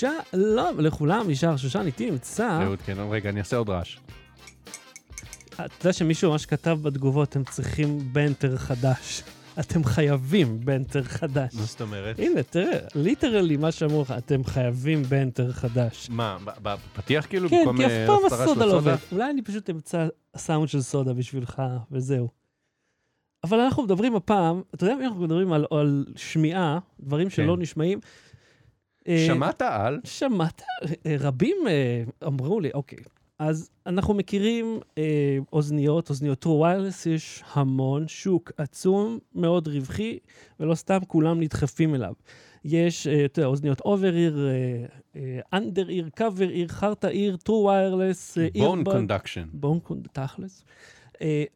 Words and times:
שלום 0.00 0.80
לכולם, 0.80 1.30
ישר 1.30 1.56
שושן 1.56 1.86
איתי 1.86 2.10
נמצא. 2.10 2.62
אהוד, 2.62 2.78
כן, 2.78 2.96
רגע, 3.10 3.30
אני 3.30 3.40
אעשה 3.40 3.56
עוד 3.56 3.68
רעש. 3.68 3.98
אתה 5.54 5.64
יודע 5.80 5.92
שמישהו 5.92 6.30
ממש 6.30 6.46
כתב 6.46 6.78
בתגובות, 6.82 7.36
הם 7.36 7.44
צריכים 7.44 7.98
banter 8.12 8.56
חדש. 8.56 9.22
אתם 9.60 9.84
חייבים 9.84 10.60
banter 10.60 11.02
חדש. 11.02 11.54
מה 11.54 11.62
זאת 11.62 11.80
אומרת? 11.80 12.18
הנה, 12.18 12.42
תראה, 12.42 12.78
literally 12.94 13.56
מה 13.56 13.72
שאמרו 13.72 14.02
לך, 14.02 14.14
אתם 14.18 14.44
חייבים 14.44 15.02
banter 15.02 15.52
חדש. 15.52 16.10
מה, 16.10 16.38
בפתיח 16.62 17.26
כאילו? 17.26 17.48
כן, 17.48 17.64
כי 17.76 17.86
אף 17.86 17.90
אה, 17.90 18.06
פעם 18.06 18.24
הסודה 18.26 18.66
לא? 18.66 18.72
עובד. 18.72 18.96
אולי 19.12 19.30
אני 19.30 19.42
פשוט 19.42 19.70
אמצא 19.70 20.08
סאונד 20.36 20.68
של 20.68 20.80
סודה 20.80 21.12
בשבילך, 21.12 21.62
וזהו. 21.90 22.28
אבל 23.44 23.60
אנחנו 23.60 23.82
מדברים 23.82 24.16
הפעם, 24.16 24.62
אתה 24.74 24.84
יודע, 24.84 24.94
אם 24.94 25.02
אנחנו 25.02 25.20
מדברים 25.20 25.52
על, 25.52 25.66
על 25.70 26.04
שמיעה, 26.16 26.78
דברים 27.00 27.30
שלא 27.30 27.54
כן. 27.56 27.62
נשמעים. 27.62 28.00
אה, 29.08 29.24
שמעת 29.26 29.62
על? 29.62 30.00
שמעת? 30.04 30.62
אה, 31.06 31.16
רבים 31.20 31.56
אה, 31.68 32.02
אמרו 32.26 32.60
לי, 32.60 32.70
אוקיי, 32.74 32.98
אז 33.38 33.70
אנחנו 33.86 34.14
מכירים 34.14 34.78
אה, 34.98 35.38
אוזניות, 35.52 36.10
אוזניות 36.10 36.38
true 36.38 36.58
wireless, 36.58 37.06
יש 37.06 37.42
המון, 37.52 38.08
שוק 38.08 38.52
עצום, 38.56 39.18
מאוד 39.34 39.68
רווחי, 39.68 40.18
ולא 40.60 40.74
סתם 40.74 40.98
כולם 41.06 41.40
נדחפים 41.40 41.94
אליו. 41.94 42.12
יש, 42.64 43.06
אה, 43.06 43.24
אתה 43.24 43.40
יודע, 43.40 43.48
אוזניות 43.48 43.80
over 43.80 44.16
ear, 44.16 44.48
under 45.52 45.88
ear, 45.88 46.08
cover 46.14 46.50
ear, 46.50 46.68
חרטה 46.68 47.08
ear, 47.08 47.36
true 47.36 47.64
wireless, 47.64 48.38
bone 48.58 48.84
conduction. 48.84 49.48
bone 49.52 49.80
cond, 49.80 50.08
תכלס. 50.12 50.64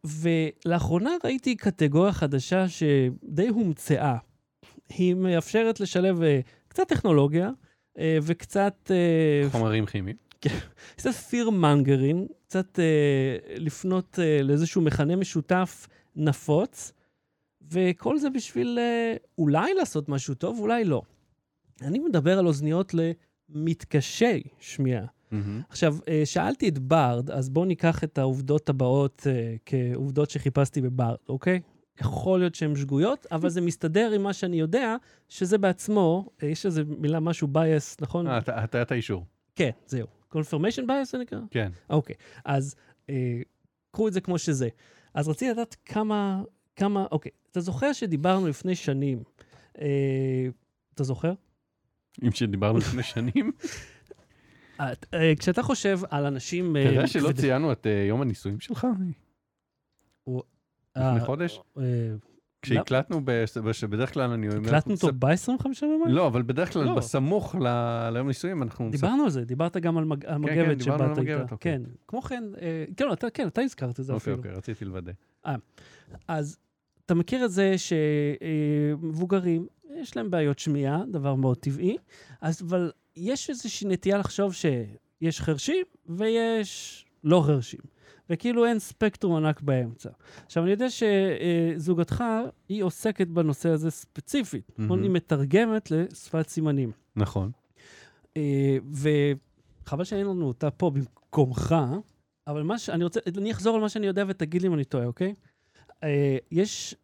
ולאחרונה 0.05 1.11
ראיתי 1.25 1.57
קטגוריה 1.57 2.13
חדשה 2.13 2.69
שדי 2.69 3.49
הומצאה. 3.49 4.17
היא 4.89 5.15
מאפשרת 5.15 5.81
לשלב 5.81 6.23
אה, 6.23 6.41
קצת 6.75 6.89
טכנולוגיה 6.89 7.51
אה, 7.99 8.19
וקצת 8.23 8.91
אה, 8.91 9.51
חומרים 9.51 9.87
כימיים. 9.87 10.17
קצת 10.97 11.11
פיר 11.11 11.51
מנגרין, 11.51 12.27
קצת 12.47 12.79
אה, 12.79 13.37
לפנות 13.57 14.19
לאיזשהו 14.43 14.83
מכנה 14.83 15.17
משותף 15.17 15.89
נפוץ, 16.17 16.93
וכל 17.71 18.19
זה 18.19 18.31
בשביל 18.31 18.79
אולי 19.39 19.75
לעשות 19.75 20.09
משהו 20.09 20.35
טוב, 20.35 20.59
אולי 20.59 20.85
לא. 20.85 21.03
אני 21.83 21.99
מדבר 21.99 22.39
על 22.39 22.47
אוזניות 22.47 22.95
למתקשי 22.95 24.43
שמיעה. 24.59 25.07
מהמם. 25.31 25.61
עכשיו, 25.69 25.97
שאלתי 26.25 26.69
את 26.69 26.79
ברד, 26.79 27.31
אז 27.31 27.49
בואו 27.49 27.65
ניקח 27.65 28.05
את 28.05 28.19
העובדות 28.19 28.69
הבאות 28.69 29.27
כעובדות 29.67 30.31
שחיפשתי 30.31 30.81
בברד, 30.81 31.17
אוקיי? 31.29 31.61
יכול 32.01 32.39
להיות 32.39 32.55
שהן 32.55 32.77
שגויות, 32.77 33.27
אבל 33.31 33.49
זה 33.49 33.61
מסתדר 33.61 34.11
עם 34.15 34.23
מה 34.23 34.33
שאני 34.33 34.61
יודע, 34.61 34.97
שזה 35.29 35.59
בעצמו, 35.59 36.29
אה, 36.43 36.49
יש 36.49 36.67
איזה 36.67 36.83
מילה, 36.85 37.21
משהו 37.21 37.49
bias, 37.55 37.97
נכון? 38.01 38.27
אה, 38.27 38.39
הטיית 38.47 38.93
האישור. 38.93 39.27
כן, 39.57 39.71
זהו. 39.87 40.07
confirmation 40.33 40.83
bias 40.87 41.05
זה 41.05 41.19
נקרא? 41.19 41.39
כן. 41.51 41.73
אוקיי, 41.91 42.17
אז 42.45 42.75
אה, 43.11 43.41
קחו 43.91 44.09
את 44.09 44.13
זה 44.13 44.21
כמו 44.21 44.39
שזה. 44.39 44.69
אז 45.15 45.29
רציתי 45.29 45.51
לדעת 45.51 45.77
כמה, 45.85 46.43
כמה, 46.77 47.07
אוקיי, 47.13 47.33
אתה 47.51 47.61
זוכר 47.61 47.93
שדיברנו 47.93 48.49
לפני 48.49 48.75
שנים, 48.75 49.23
אה, 49.81 50.49
אתה 50.95 51.05
זוכר? 51.05 51.33
אם 52.23 52.33
שדיברנו 52.33 52.79
לפני 52.79 53.03
שנים. 53.03 53.53
אה, 54.81 54.93
אה, 55.15 55.33
כשאתה 55.39 55.63
חושב 55.63 56.01
על 56.11 56.27
אנשים... 56.27 56.77
אתה 56.77 56.89
יודע 56.89 57.07
שלא 57.07 57.33
ציינו 57.33 57.73
את 57.73 57.87
אה, 57.87 58.05
יום 58.09 58.23
הנישואים 58.23 58.61
שלך? 58.61 58.87
לפני 60.97 61.21
חודש? 61.21 61.61
אה, 61.79 61.83
כשהקלטנו, 62.63 63.21
שבדרך 63.73 64.15
כלל 64.15 64.31
אני... 64.31 64.49
אומר- 64.49 64.69
הקלטנו 64.69 64.95
אותו 64.95 65.09
ב-25 65.19 65.65
במאי? 65.83 66.13
לא, 66.13 66.27
אבל 66.27 66.43
בדרך 66.43 66.73
כלל 66.73 66.85
לא. 66.85 66.95
בסמוך 66.95 67.55
ליום 68.11 68.27
נישואים 68.29 68.63
אנחנו... 68.63 68.91
דיברנו 68.91 69.25
על 69.25 69.31
זה, 69.31 69.45
דיברת 69.45 69.77
גם 69.77 69.99
על 69.99 70.05
כן, 70.21 70.37
מגבת 70.41 70.67
על 70.69 70.81
שבאת 70.81 71.19
איתה. 71.19 71.43
אוקיי. 71.43 71.57
כן, 71.61 71.83
כמו 72.09 72.23
כן, 72.23 72.45
אה, 72.63 72.85
כן, 72.97 73.05
אתה- 73.13 73.31
כן, 73.31 73.47
אתה 73.49 73.61
הזכרת 73.63 74.01
את 74.01 74.05
זה 74.05 74.13
אוקיי, 74.13 74.23
אפילו. 74.23 74.37
אוקיי, 74.37 74.51
רציתי 74.53 74.85
לוודא. 74.85 75.13
אז 76.29 76.59
אתה 77.07 77.15
מכיר 77.15 77.45
את 77.45 77.51
זה 77.53 77.75
שמבוגרים, 77.79 79.67
יש 79.97 80.17
להם 80.17 80.31
בעיות 80.31 80.59
שמיעה, 80.59 81.03
דבר 81.11 81.35
מאוד 81.35 81.57
טבעי, 81.57 81.97
אבל 82.43 82.93
יש 83.17 83.51
איזושהי 83.51 83.89
נטייה 83.89 84.19
לחשוב 84.19 84.55
שיש 84.55 85.41
חרשים 85.41 85.85
ויש 86.07 87.05
לא 87.25 87.43
חרשים, 87.47 87.81
וכאילו 88.31 88.65
אין 88.65 88.79
ספקטרום 88.79 89.37
ענק 89.37 89.61
באמצע. 89.61 90.11
עכשיו, 90.47 90.63
אני 90.63 90.71
יודע 90.71 90.87
שזוגתך, 90.91 92.25
היא 92.69 92.83
עוסקת 92.83 93.27
בנושא 93.27 93.69
הזה 93.69 93.91
ספציפית, 93.91 94.71
mm-hmm. 94.71 94.93
היא 95.03 95.11
מתרגמת 95.11 95.91
לשפת 95.91 96.49
סימנים. 96.49 96.93
נכון. 97.17 97.51
אה, 98.37 98.77
וחבל 99.85 100.05
שאין 100.05 100.27
לנו 100.27 100.47
אותה 100.47 100.71
פה 100.71 100.91
במקומך, 100.91 101.75
אבל 102.47 102.63
מה 102.63 102.79
שאני 102.79 103.05
רוצה, 103.05 103.21
אני 103.39 103.53
אחזור 103.53 103.75
על 103.75 103.81
מה 103.81 103.89
שאני 103.89 104.07
יודע 104.07 104.25
ותגיד 104.29 104.63
לי 104.63 104.69
אם 104.69 104.75
אני 104.75 104.85
טועה, 104.85 105.07
אוקיי? 105.07 105.35
אה, 106.05 106.37
יש 106.51 106.95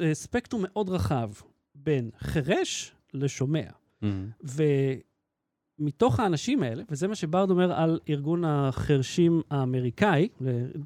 אה, 0.00 0.14
ספקטרום 0.14 0.62
מאוד 0.66 0.88
רחב 0.90 1.30
בין 1.74 2.10
חירש 2.18 2.92
לשומע, 3.14 3.64
מהמם. 4.02 4.30
ומתוך 5.80 6.20
האנשים 6.20 6.62
האלה, 6.62 6.82
וזה 6.90 7.08
מה 7.08 7.14
שברד 7.14 7.50
אומר 7.50 7.72
על 7.72 7.98
ארגון 8.08 8.44
החרשים 8.44 9.42
האמריקאי, 9.50 10.28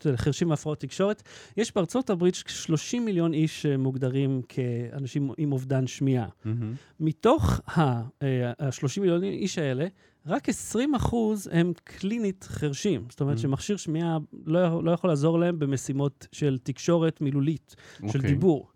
לחרשים 0.05 0.51
והפרעות 0.51 0.81
תקשורת, 0.81 1.23
יש 1.57 1.75
בארצות 1.75 2.11
הברית 2.11 2.35
30 2.35 3.05
מיליון 3.05 3.35
איש 3.35 3.67
אה, 3.67 3.77
מוגדרים 3.77 4.43
כאנשים 4.49 5.31
עם 5.39 5.53
אובדן 5.53 5.87
שמיעה. 5.87 6.29
מהמם. 6.45 6.75
מתוך 7.01 7.61
ה-30 7.67 9.01
מיליון 9.01 9.23
איש 9.25 9.59
האלה, 9.59 9.87
רק 10.27 10.49
20 10.49 10.95
אחוז 10.95 11.49
הם 11.53 11.73
קלינית 11.85 12.45
חרשים. 12.45 13.07
זאת 13.11 13.21
אומרת 13.21 13.37
Mm. 13.37 13.41
שמכשיר 13.41 13.77
שמיעה 13.77 14.19
לא, 14.47 14.85
לא 14.85 14.91
יכול 14.91 15.11
לעזור 15.11 15.39
להם 15.39 15.59
במשימות 15.59 16.27
של 16.33 16.59
תקשורת 16.63 17.21
מילולית, 17.21 17.77
של 17.97 18.07
אוקיי. 18.07 18.21
דיבור. 18.21 18.69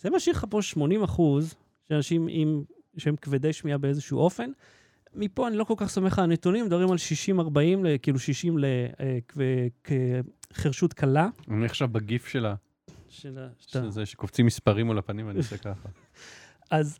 זה 0.00 0.10
משאיר 0.10 0.36
לך 0.36 0.46
פה 0.50 0.62
80 0.62 1.02
אחוז 1.02 1.54
של 1.88 1.94
אנשים 1.94 2.26
עם, 2.30 2.62
שהם 2.96 3.16
כבדי 3.16 3.52
שמיעה 3.52 3.78
באיזשהו 3.78 4.18
אופן. 4.18 4.50
מפה 5.14 5.48
אני 5.48 5.56
לא 5.56 5.64
כל 5.64 5.74
כך 5.76 5.88
סומך 5.88 6.18
על 6.18 6.24
הנתונים, 6.24 6.64
מדברים 6.66 6.90
על 6.90 6.96
60-40, 6.98 7.40
ל- 7.84 7.98
כאילו 8.02 8.18
60 8.18 8.56
לחרשות 10.56 10.92
קלה. 10.92 11.28
אני 11.50 11.64
עכשיו 11.66 11.88
בגיף 11.88 12.26
שלה, 12.26 12.54
של 13.08 13.38
ה- 13.38 13.48
שאתה- 13.58 13.82
שזה 13.90 14.06
שקופצים 14.06 14.46
מספרים 14.46 14.86
מול 14.86 14.98
הפנים, 14.98 15.30
אני 15.30 15.38
עושה 15.38 15.56
ככה. 15.56 15.88
אז 16.70 16.98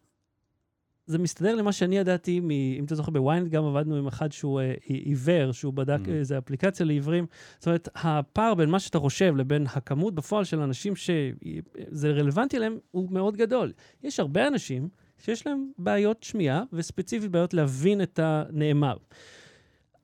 זה 1.07 1.19
מסתדר 1.19 1.55
למה 1.55 1.73
שאני 1.73 1.97
ידעתי, 1.99 2.41
מ, 2.41 2.51
אם 2.51 2.85
אתה 2.85 2.95
זוכר, 2.95 3.11
בוויינט 3.11 3.49
גם 3.49 3.65
עבדנו 3.65 3.97
עם 3.97 4.07
אחד 4.07 4.33
שהוא 4.33 4.61
אה, 4.61 4.75
עיוור, 4.89 5.53
שהוא 5.53 5.73
בדק 5.75 5.99
Mm. 6.07 6.11
איזו 6.11 6.39
אפליקציה 6.39 6.87
לעיוורים. 6.87 7.27
זאת 7.59 7.67
אומרת, 7.67 7.89
הפער 7.95 8.55
בין 8.55 8.71
מה 8.71 8.81
שאתה 8.81 8.99
חושב 8.99 9.37
לבין 9.37 9.67
הכמות 9.75 10.15
בפועל 10.15 10.45
של 10.45 10.61
אנשים 10.61 10.97
שזה 10.97 12.11
רלוונטי 12.11 12.59
להם, 12.59 12.79
הוא 12.91 13.11
מאוד 13.13 13.37
גדול. 13.37 13.73
יש 14.03 14.21
הרבה 14.21 14.49
אנשים 14.49 14.89
שיש 15.23 15.47
להם 15.47 15.71
בעיות 15.79 16.23
שמיעה, 16.23 16.63
וספציפית 16.73 17.31
בעיות 17.31 17.55
להבין 17.55 18.03
את 18.03 18.19
הנאמר. 18.23 18.97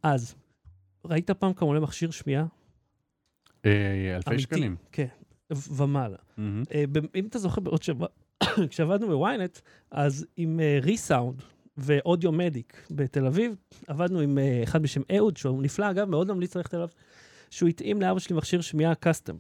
אז, 0.03 0.35
ראית 1.05 1.31
פעם 1.31 1.53
כמה 1.53 1.69
עולה 1.69 1.81
מכשיר 1.81 2.11
שמיעה? 2.11 2.47
אה, 3.67 4.17
אלפי. 4.17 4.39
שקלים. 4.39 4.77
כן, 4.93 5.07
ומעלה. 5.51 6.17
אה, 6.39 6.85
אם 7.15 7.27
אתה 7.27 7.39
זוכר 7.39 7.61
בעוד 7.61 7.83
שבוע, 7.83 8.09
כשעבדנו 8.71 9.07
בוויינט, 9.07 9.59
אז 9.91 10.27
עם 10.37 10.61
ריסאונד 10.83 11.43
ואודיו 11.77 12.33
מדיק 12.33 12.87
בתל 12.91 13.27
אביב, 13.27 13.57
עבדנו 13.87 14.21
עם 14.21 14.39
אה, 14.39 14.63
אחד 14.63 14.83
בשם 14.83 15.03
אהוד, 15.17 15.37
שהוא 15.37 15.63
נפלא, 15.63 15.91
אגב, 15.91 16.09
מאוד 16.09 16.33
ממליץ 16.33 16.57
ללכת 16.57 16.75
אליו, 16.75 16.89
שהוא 17.51 17.69
התאים 17.69 18.01
לאבא 18.01 18.19
שלי 18.19 18.37
מכשיר 18.37 18.61
שמיעה 18.61 18.95
קאסטום. 18.95 19.39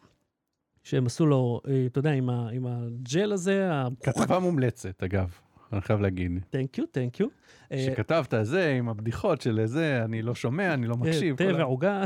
שהם 0.83 1.07
עשו 1.07 1.27
לו, 1.27 1.61
אה, 1.69 1.87
אתה 1.87 1.99
יודע, 1.99 2.11
עם, 2.11 2.67
הג'ל 2.67 3.33
הזה, 3.33 3.71
כתבה 4.03 4.39
מומלצת, 4.39 5.03
אגב, 5.03 5.39
אני 5.73 5.81
חייב 5.81 6.01
להגיד. 6.01 6.33
Thank 6.53 6.81
you, 6.81 6.83
thank 6.83 7.21
you. 7.21 7.27
אה, 7.73 7.87
שכתבת 7.87 8.35
זה 8.43 8.71
עם 8.79 8.89
הבדיחות 8.89 9.41
של 9.41 9.61
זה, 9.65 10.05
אני 10.05 10.23
לא 10.23 10.35
שומע, 10.35 10.75
אני 10.75 10.87
לא 10.87 10.97
מקשיב. 10.97 11.37
תה 11.37 11.45
ועוגה, 11.59 12.05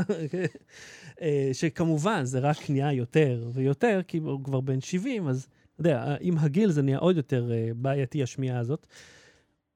אה, 1.21 1.49
שכמובן 1.53 2.25
זה 2.25 2.39
רק 2.39 2.69
נהיה 2.69 2.93
יותר 2.93 3.49
ויותר, 3.53 4.01
כי 4.07 4.17
הוא 4.17 4.43
כבר 4.43 4.61
בן 4.61 4.81
70, 4.81 5.27
אז 5.27 5.47
אתה 5.73 5.81
יודע, 5.81 6.15
עם 6.21 6.37
הגיל 6.37 6.71
זה 6.71 6.81
נהיה 6.81 6.97
עוד 6.97 7.17
יותר 7.17 7.51
אה, 7.51 7.69
בעייתי, 7.75 8.23
השמיעה 8.23 8.59
הזאת. 8.59 8.87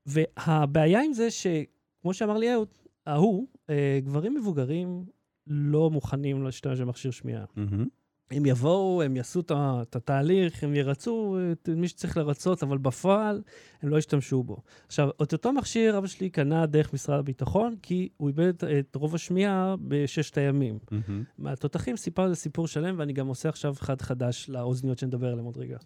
והבעיה 0.05 1.01
עם 1.03 1.13
זה 1.13 1.31
שכמו 1.31 2.13
שאמר 2.13 2.37
לי 2.37 2.53
אהוד, 2.53 2.67
ההוא, 3.05 3.47
אה, 3.69 3.99
גברים 4.03 4.35
מבוגרים 4.35 5.05
לא 5.47 5.89
מוכנים 5.89 6.43
להשתמש 6.43 6.79
במכשיר 6.79 7.11
שמיעה. 7.11 7.45
מהמם. 7.55 7.87
הם 8.31 8.45
יבואו, 8.45 9.01
הם 9.01 9.15
יעשו 9.15 9.39
את 9.51 9.95
התהליך, 9.95 10.63
הם 10.63 10.75
ירצו 10.75 11.37
את 11.51 11.69
מי 11.69 11.87
שצריך 11.87 12.17
לרצות, 12.17 12.63
אבל 12.63 12.77
בפועל 12.77 13.41
הם 13.81 13.89
לא 13.89 13.97
ישתמשו 13.97 14.43
בו. 14.43 14.57
עכשיו, 14.87 15.09
את 15.23 15.33
אותו 15.33 15.53
מכשיר 15.53 15.97
אבא 15.97 16.07
שלי 16.07 16.29
קנה 16.29 16.65
דרך 16.65 16.93
משרד 16.93 17.19
הביטחון, 17.19 17.75
כי 17.81 18.09
הוא 18.17 18.27
איבד 18.27 18.53
את- 18.65 18.95
רוב 18.95 19.15
השמיעה 19.15 19.75
בששת 19.87 20.37
הימים. 20.37 20.79
מהמם. 20.91 21.23
מהתותחים 21.37 21.97
סיפר 21.97 22.21
על 22.23 22.29
זה 22.29 22.35
סיפור 22.35 22.67
שלם, 22.67 22.95
ואני 22.99 23.13
גם 23.13 23.27
עושה 23.27 23.49
עכשיו 23.49 23.73
אחד 23.73 24.01
חדש 24.01 24.49
לאוזניות 24.49 24.97
שנדבר 24.99 25.27
עליהן 25.27 25.45
עוד 25.45 25.57
רגע. 25.57 25.77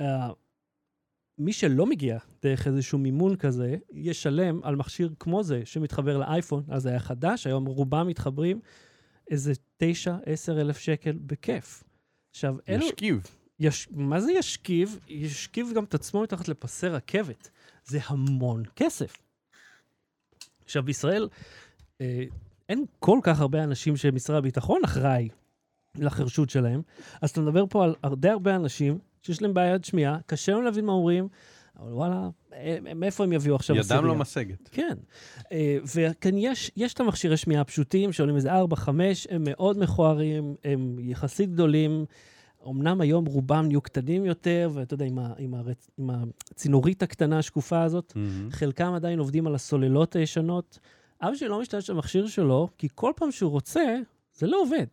אה, 0.00 0.30
מי 1.38 1.52
שלא 1.52 1.86
מגיע 1.86 2.18
דרך 2.42 2.66
איזשהו 2.66 2.98
מימון 2.98 3.36
כזה, 3.36 3.76
ישלם 3.92 4.60
על 4.62 4.76
מכשיר 4.76 5.10
כמו 5.20 5.42
זה 5.42 5.62
שמתחבר 5.64 6.18
לאייפון, 6.18 6.62
אז 6.68 6.86
היה 6.86 6.98
חדש, 6.98 7.46
היום 7.46 7.66
רובם 7.66 8.06
מתחברים, 8.06 8.60
איזה 9.30 9.52
9-10 9.82 9.84
אלף 10.50 10.78
שקל 10.78 11.12
בכיף. 11.26 11.84
עכשיו, 12.30 12.56
אלו... 12.68 12.86
ישכיב. 12.86 13.26
יש, 13.60 13.88
מה 13.90 14.20
זה 14.20 14.32
ישכיב? 14.32 14.98
ישכיב 15.08 15.72
גם 15.74 15.84
את 15.84 15.94
עצמו 15.94 16.22
מתחת 16.22 16.48
לפסי 16.48 16.88
רכבת. 16.88 17.50
זה 17.84 17.98
המון 18.06 18.62
כסף. 18.76 19.16
עכשיו, 20.64 20.82
בישראל 20.82 21.28
אה, 22.00 22.24
אין 22.68 22.84
כל 22.98 23.18
כך 23.22 23.40
הרבה 23.40 23.64
אנשים 23.64 23.96
שמשרד 23.96 24.36
הביטחון 24.36 24.80
אחראי 24.84 25.28
לחרשות 25.94 26.50
שלהם, 26.50 26.82
אז 27.22 27.30
אתה 27.30 27.40
מדבר 27.40 27.64
פה 27.70 27.84
על 28.02 28.14
די 28.14 28.28
הרבה 28.28 28.56
אנשים 28.56 28.98
שיש 29.22 29.42
להם 29.42 29.54
בעיית 29.54 29.84
שמיעה, 29.84 30.18
קשה 30.26 30.52
להם 30.52 30.64
להבין 30.64 30.84
מה 30.84 30.92
אומרים, 30.92 31.28
אבל 31.78 31.92
וואלה, 31.92 32.28
מאיפה 32.96 33.24
הם 33.24 33.32
יביאו 33.32 33.56
עכשיו 33.56 33.76
ידם 33.76 34.04
לא 34.04 34.14
משגת. 34.14 34.68
כן. 34.72 34.96
אה, 35.52 35.78
וכאן 35.96 36.38
יש, 36.38 36.70
יש 36.76 36.94
את 36.94 37.00
המכשירי 37.00 37.36
שמיעה 37.36 37.60
הפשוטים, 37.60 38.12
שעולים 38.12 38.36
איזה 38.36 38.52
4-5, 38.52 38.88
הם 39.30 39.42
מאוד 39.46 39.78
מכוערים, 39.78 40.54
הם 40.64 40.96
יחסית 41.00 41.50
גדולים. 41.50 42.04
אמנם 42.68 43.00
היום 43.00 43.26
רובם 43.26 43.64
נהיו 43.66 43.80
קטנים 43.80 44.24
יותר, 44.24 44.70
ואתה 44.74 44.94
יודע, 44.94 45.04
עם, 45.04 45.18
ה, 45.18 45.32
עם, 45.38 45.54
הרצ, 45.54 45.90
עם 45.98 46.10
הצינורית 46.50 47.02
הקטנה 47.02 47.38
השקופה 47.38 47.82
הזאת, 47.82 48.12
Mm-hmm. 48.12 48.50
חלקם 48.50 48.92
עדיין 48.94 49.18
עובדים 49.18 49.46
על 49.46 49.54
הסוללות 49.54 50.16
הישנות. 50.16 50.78
אבא 51.22 51.34
שלי 51.34 51.48
לא 51.48 51.60
משתמש 51.60 51.90
במכשיר 51.90 52.26
שלו, 52.26 52.68
כי 52.78 52.88
כל 52.94 53.12
פעם 53.16 53.32
שהוא 53.32 53.50
רוצה, 53.50 53.96
זה 54.34 54.46
לא 54.46 54.62
עובד. 54.62 54.86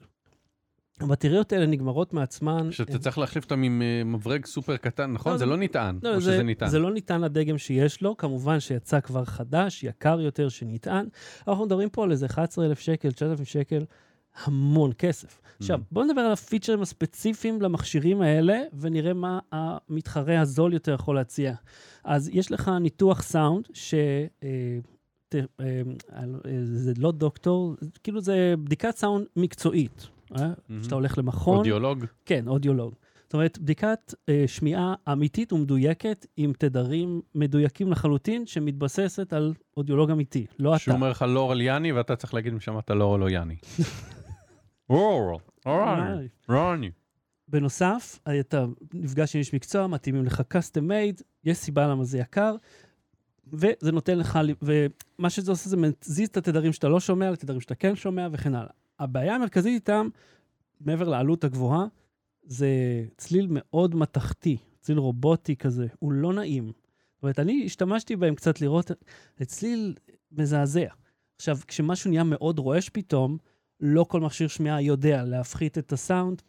הבטריות 1.00 1.54
האלה 1.54 1.66
נגמרות 1.66 2.14
מעצמן. 2.14 2.72
שאתה 2.72 2.94
הם- 2.94 3.00
צריך 3.00 3.18
להחליף 3.18 3.44
אותם 3.44 3.64
עם 3.64 3.82
אה, 3.82 4.04
מברג 4.04 4.46
סופר 4.46 4.78
קטן, 4.78 5.12
נכון? 5.12 5.32
לא, 5.32 5.38
זה 5.38 5.46
לא 5.46 5.58
נטען, 5.58 6.00
לא, 6.04 6.16
או 6.16 6.22
זה, 6.22 6.34
שזה 6.34 6.44
נטען. 6.44 6.70
זה 6.70 6.80
לא 6.80 6.94
ניתן 6.94 7.22
לדגם 7.22 7.58
שיש 7.58 8.02
לו, 8.02 8.18
כמובן 8.18 8.60
שיצא 8.60 9.00
כבר 9.00 9.26
חדש, 9.26 9.84
יקר 9.84 10.22
יותר, 10.22 10.50
שנטען. 10.50 11.08
אנחנו 11.48 11.66
מדברים 11.66 11.90
פה 11.90 12.04
על 12.04 12.12
איזה 12.12 12.26
11,000 12.26 12.80
שקל, 12.80 13.12
9,000 13.12 13.46
שקל, 13.46 13.86
המון 14.44 14.92
כסף. 14.98 15.42
עכשיו, 15.60 15.80
בואו 15.92 16.06
נדבר 16.06 16.22
על 16.22 16.32
הפיצ'רים 16.32 16.82
הספציפיים 16.82 17.62
למכשירים 17.62 18.22
האלה, 18.22 18.62
ונראה 18.80 19.14
מה 19.14 19.40
המתחרה 19.52 20.42
הזול 20.42 20.74
יותר 20.74 20.94
יכול 20.94 21.16
להציע. 21.16 21.54
אז 22.04 22.30
יש 22.34 22.52
לך 22.52 22.72
ניתוח 22.82 23.22
סאונד, 23.22 23.66
ש... 23.74 23.94
אה, 24.44 24.80
אה, 25.34 25.82
זה 26.64 26.94
לא 26.98 27.12
דוקטור, 27.12 27.76
כאילו 28.04 28.22
זה 28.22 28.54
בדיקת 28.64 28.96
סאונד 28.98 29.26
מקצועית. 29.36 30.08
אה? 30.36 30.48
מהמם. 30.70 30.84
שאתה 30.84 30.96
הולך 30.96 31.18
למכון, 31.18 31.58
אודיולוג? 31.58 32.06
כן, 32.26 32.48
אודיולוג. 32.48 32.94
זאת 33.24 33.34
אומרת, 33.34 33.60
בדיקת 33.60 34.14
אה, 34.30 34.44
שמיעה 34.48 34.94
אמיתית 35.12 35.54
ומדויקת 35.54 36.26
עם 36.38 36.54
תדרים 36.58 37.22
מדויקים 37.36 37.92
לחלוטין, 37.92 38.46
שמתבססת 38.46 39.34
על 39.34 39.54
אודיולוג 39.78 40.12
אמיתי, 40.12 40.46
לא 40.60 40.76
אתה. 40.76 40.80
שהוא 40.80 40.94
אומר 40.94 41.10
לך 41.10 41.22
לורל 41.22 41.62
יאני, 41.62 41.92
ואתה 41.92 42.16
צריך 42.16 42.34
להגיד 42.34 42.54
אם 42.54 42.60
שמעת 42.60 42.90
לורל 42.90 43.24
או 43.24 43.30
יאני. 43.30 43.56
לורל, 44.90 45.36
אולי. 45.66 46.28
רוני. 46.50 46.92
בנוסף, 47.48 48.20
אתה 48.40 48.66
נפגש 48.94 49.36
עם 49.36 49.40
איש 49.40 49.54
מקצוע, 49.54 49.88
מתאימים 49.88 50.26
לך 50.26 50.42
custom 50.54 50.82
made, 50.90 51.24
יש 51.44 51.58
סיבה 51.58 51.88
למה 51.88 52.04
זה 52.04 52.18
יקר, 52.18 52.56
וזה 53.54 53.92
נותן 53.92 54.18
לך, 54.18 54.40
ומה 54.62 55.30
שזה 55.30 55.52
עושה 55.52 55.70
זה 55.70 55.78
מזיז 55.78 56.30
את 56.30 56.38
התדרים 56.38 56.74
שאתה 56.74 56.88
לא 56.90 57.00
שומע 57.00 57.32
לתדרים 57.32 57.62
שאתה 57.62 57.76
כן 57.76 57.96
שומע 57.96 58.28
וכן 58.32 58.56
הלאה. 58.56 58.72
הבעיה 59.00 59.36
המרכזית 59.36 59.74
איתם, 59.74 60.08
מעבר 60.80 61.10
לעלות 61.10 61.44
הגבוהה, 61.44 61.86
זה 62.44 62.68
צליל 63.18 63.48
מאוד 63.50 63.96
מתכתי, 63.96 64.58
צליל 64.82 64.98
רובוטי 64.98 65.56
כזה, 65.56 65.88
הוא 66.00 66.12
לא 66.12 66.34
נעים. 66.34 66.72
זאת 67.16 67.24
אומרת, 67.24 67.40
אני 67.40 67.64
השתמשתי 67.66 68.16
בהם 68.16 68.36
קצת 68.36 68.62
לראות, 68.62 68.92
זה 69.38 69.46
צליל 69.46 69.96
מזעזע. 70.32 70.88
עכשיו, 71.36 71.58
כשמשהו 71.68 72.10
נהיה 72.10 72.24
מאוד 72.24 72.60
רועש 72.60 72.90
פתאום, 72.90 73.38
לא 73.80 74.04
כל 74.04 74.22
מכשיר 74.22 74.48
שמיעה 74.48 74.82
יודע 74.82 75.24
להפחית 75.24 75.78
את 75.78 75.94
הסאונד, 75.94 76.42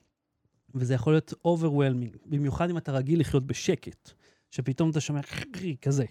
וזה 0.75 0.95
יכול 0.95 1.13
להיות 1.13 1.33
overwhelming, 1.47 2.19
במיוחד 2.27 2.71
אם 2.71 2.77
אתה 2.77 2.93
רגיל 2.93 3.21
לחיות 3.21 3.47
בשקט, 3.47 4.11
שפתאום 4.51 4.91
אתה 4.91 5.01
שומע 5.01 5.21
כזה. 5.83 6.05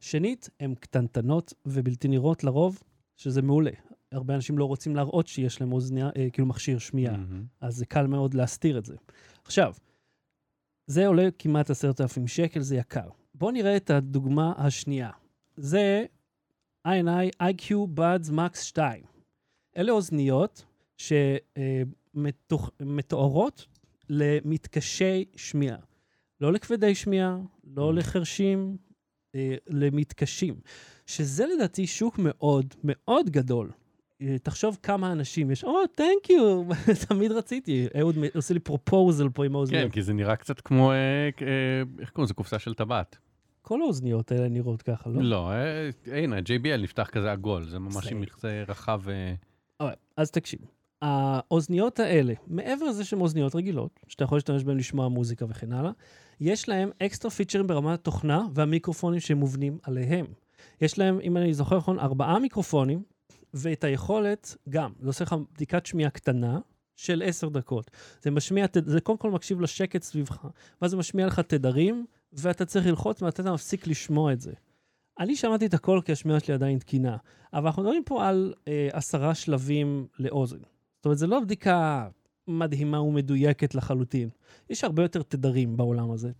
שנית, 0.00 0.48
הן 0.60 0.74
קטנטנות 0.74 1.54
ובלתי 1.66 2.08
נראות 2.08 2.44
לרוב, 2.44 2.82
שזה 3.16 3.42
מעולה. 3.42 3.70
הרבה 4.12 4.34
אנשים 4.34 4.58
לא 4.58 4.64
רוצים 4.64 4.96
להראות 4.96 5.26
שיש 5.26 5.60
להם 5.60 5.72
אוזניה, 5.72 6.10
אה, 6.16 6.30
כאילו 6.32 6.48
מכשיר 6.48 6.78
שמיעה, 6.78 7.16
מהמם. 7.16 7.44
אז 7.60 7.76
זה 7.76 7.86
קל 7.86 8.06
מאוד 8.06 8.34
להסתיר 8.34 8.78
את 8.78 8.84
זה. 8.84 8.96
עכשיו, 9.44 9.74
זה 10.86 11.06
עולה 11.06 11.28
כמעט 11.38 11.70
עשרת 11.70 12.00
אלפים 12.00 12.26
שקל, 12.26 12.60
זה 12.60 12.76
יקר. 12.76 13.08
בואו 13.34 13.50
נראה 13.50 13.76
את 13.76 13.90
הדוגמה 13.90 14.52
השנייה. 14.56 15.10
זה 15.56 16.04
INI 16.88 17.42
IQ 17.42 17.70
Buds 17.96 18.30
Max 18.30 18.56
2. 18.56 19.04
אלה 19.76 19.92
אוזניות 19.92 20.64
שמתוארות 22.16 23.66
למתקשי 24.08 25.24
שמיעה. 25.36 25.78
לא 26.40 26.52
לכבדי 26.52 26.94
שמיעה, 26.94 27.38
לא 27.64 27.94
לחרשים, 27.94 28.76
אה, 29.34 29.54
למתקשים. 29.66 30.60
שזה 31.06 31.46
לדעתי 31.46 31.86
שוק 31.86 32.18
מאוד 32.18 32.74
מאוד 32.84 33.30
גדול. 33.30 33.70
תחשוב 34.42 34.78
כמה 34.82 35.12
אנשים 35.12 35.50
יש, 35.50 35.64
או, 35.64 35.86
תנק 35.86 36.30
יו, 36.30 36.64
תמיד 37.08 37.32
רציתי. 37.32 37.86
אהוד 37.98 38.16
עושה 38.34 38.54
לי 38.54 38.60
פרופוזל 38.60 39.28
פה 39.28 39.44
עם 39.44 39.50
כן, 39.50 39.54
האוזניות. 39.54 39.92
כי 39.92 40.02
זה 40.02 40.12
נראה 40.12 40.36
קצת 40.36 40.60
כמו, 40.60 40.92
אה, 40.92 40.96
אה, 40.96 41.82
איך 42.00 42.10
קוראים 42.10 42.24
לזה? 42.24 42.34
קופסה 42.34 42.58
של 42.58 42.74
טבעת. 42.74 43.18
כל 43.62 43.82
האוזניות 43.82 44.32
האלה 44.32 44.48
נראות 44.48 44.82
ככה, 44.82 45.10
לא? 45.10 45.22
לא, 45.22 45.50
אה, 45.50 45.90
הנה, 46.06 46.38
JBL 46.38 46.82
נפתח 46.82 47.08
כזה 47.12 47.32
עגול, 47.32 47.64
זה 47.64 47.78
ממש 47.78 48.06
עם 48.06 48.20
מכסה 48.20 48.64
רחב. 48.68 49.00
אוקיי, 49.80 49.96
אז 50.16 50.30
תקשיב. 50.30 50.60
האוזניות 51.02 52.00
האלה, 52.00 52.34
מעבר 52.46 52.86
לזה 52.86 53.04
שהן 53.04 53.20
אוזניות 53.20 53.54
רגילות, 53.54 54.00
שאתה 54.08 54.24
יכול 54.24 54.36
להשתמש 54.36 54.64
בהן 54.64 54.76
לשמוע 54.76 55.08
מוזיקה 55.08 55.44
וכן 55.48 55.72
הלאה, 55.72 55.90
יש 56.40 56.68
להם 56.68 56.90
אקסטרה 57.02 57.30
פיצ'רים 57.30 57.66
ברמת 57.66 57.98
התוכנה 57.98 58.46
והמיקרופונים 58.54 59.20
שמובנים 59.20 59.78
עליהם. 59.82 60.26
יש 60.80 60.98
להם, 60.98 61.20
אם 61.22 61.36
אני 61.36 61.54
זוכר 61.54 61.76
נכון, 61.76 61.98
ארבעה 61.98 62.38
מיקרופונים, 62.38 63.02
ואת 63.54 63.84
היכולת 63.84 64.56
גם, 64.68 64.92
זה 65.00 65.06
עושה 65.08 65.24
לך 65.24 65.36
בדיקת 65.54 65.86
שמיעה 65.86 66.10
קטנה 66.10 66.58
של 66.96 67.22
עשר 67.26 67.48
דקות. 67.48 67.90
זה 68.22 68.30
משמיע, 68.30 68.66
זה 68.84 69.00
קודם 69.00 69.18
כל 69.18 69.30
מקשיב 69.30 69.60
לשקט 69.60 70.02
סביבך, 70.02 70.46
ואז 70.82 70.90
זה 70.90 70.96
משמיע 70.96 71.26
לך 71.26 71.40
תדרים, 71.40 72.06
ואתה 72.32 72.64
צריך 72.64 72.86
ללחוץ 72.86 73.22
ואתה 73.22 73.52
מפסיק 73.52 73.86
לשמוע 73.86 74.32
את 74.32 74.40
זה. 74.40 74.52
אני 75.18 75.36
שמעתי 75.36 75.66
את 75.66 75.74
הכל 75.74 76.00
כי 76.04 76.12
השמיעה 76.12 76.40
שלי 76.40 76.54
עדיין 76.54 76.78
תקינה, 76.78 77.16
אבל 77.52 77.66
אנחנו 77.66 77.82
מדברים 77.82 78.04
פה 78.04 78.28
על 78.28 78.54
אה, 78.68 78.88
עשרה 78.92 79.34
שלבים 79.34 80.06
לאוזן. 80.18 80.58
זאת 80.96 81.04
אומרת, 81.04 81.18
זו 81.18 81.26
לא 81.26 81.40
בדיקה 81.40 82.08
מדהימה 82.48 83.00
ומדויקת 83.00 83.74
לחלוטין. 83.74 84.28
יש 84.70 84.84
הרבה 84.84 85.02
יותר 85.02 85.22
תדרים 85.22 85.76
בעולם 85.76 86.10
הזה. 86.10 86.30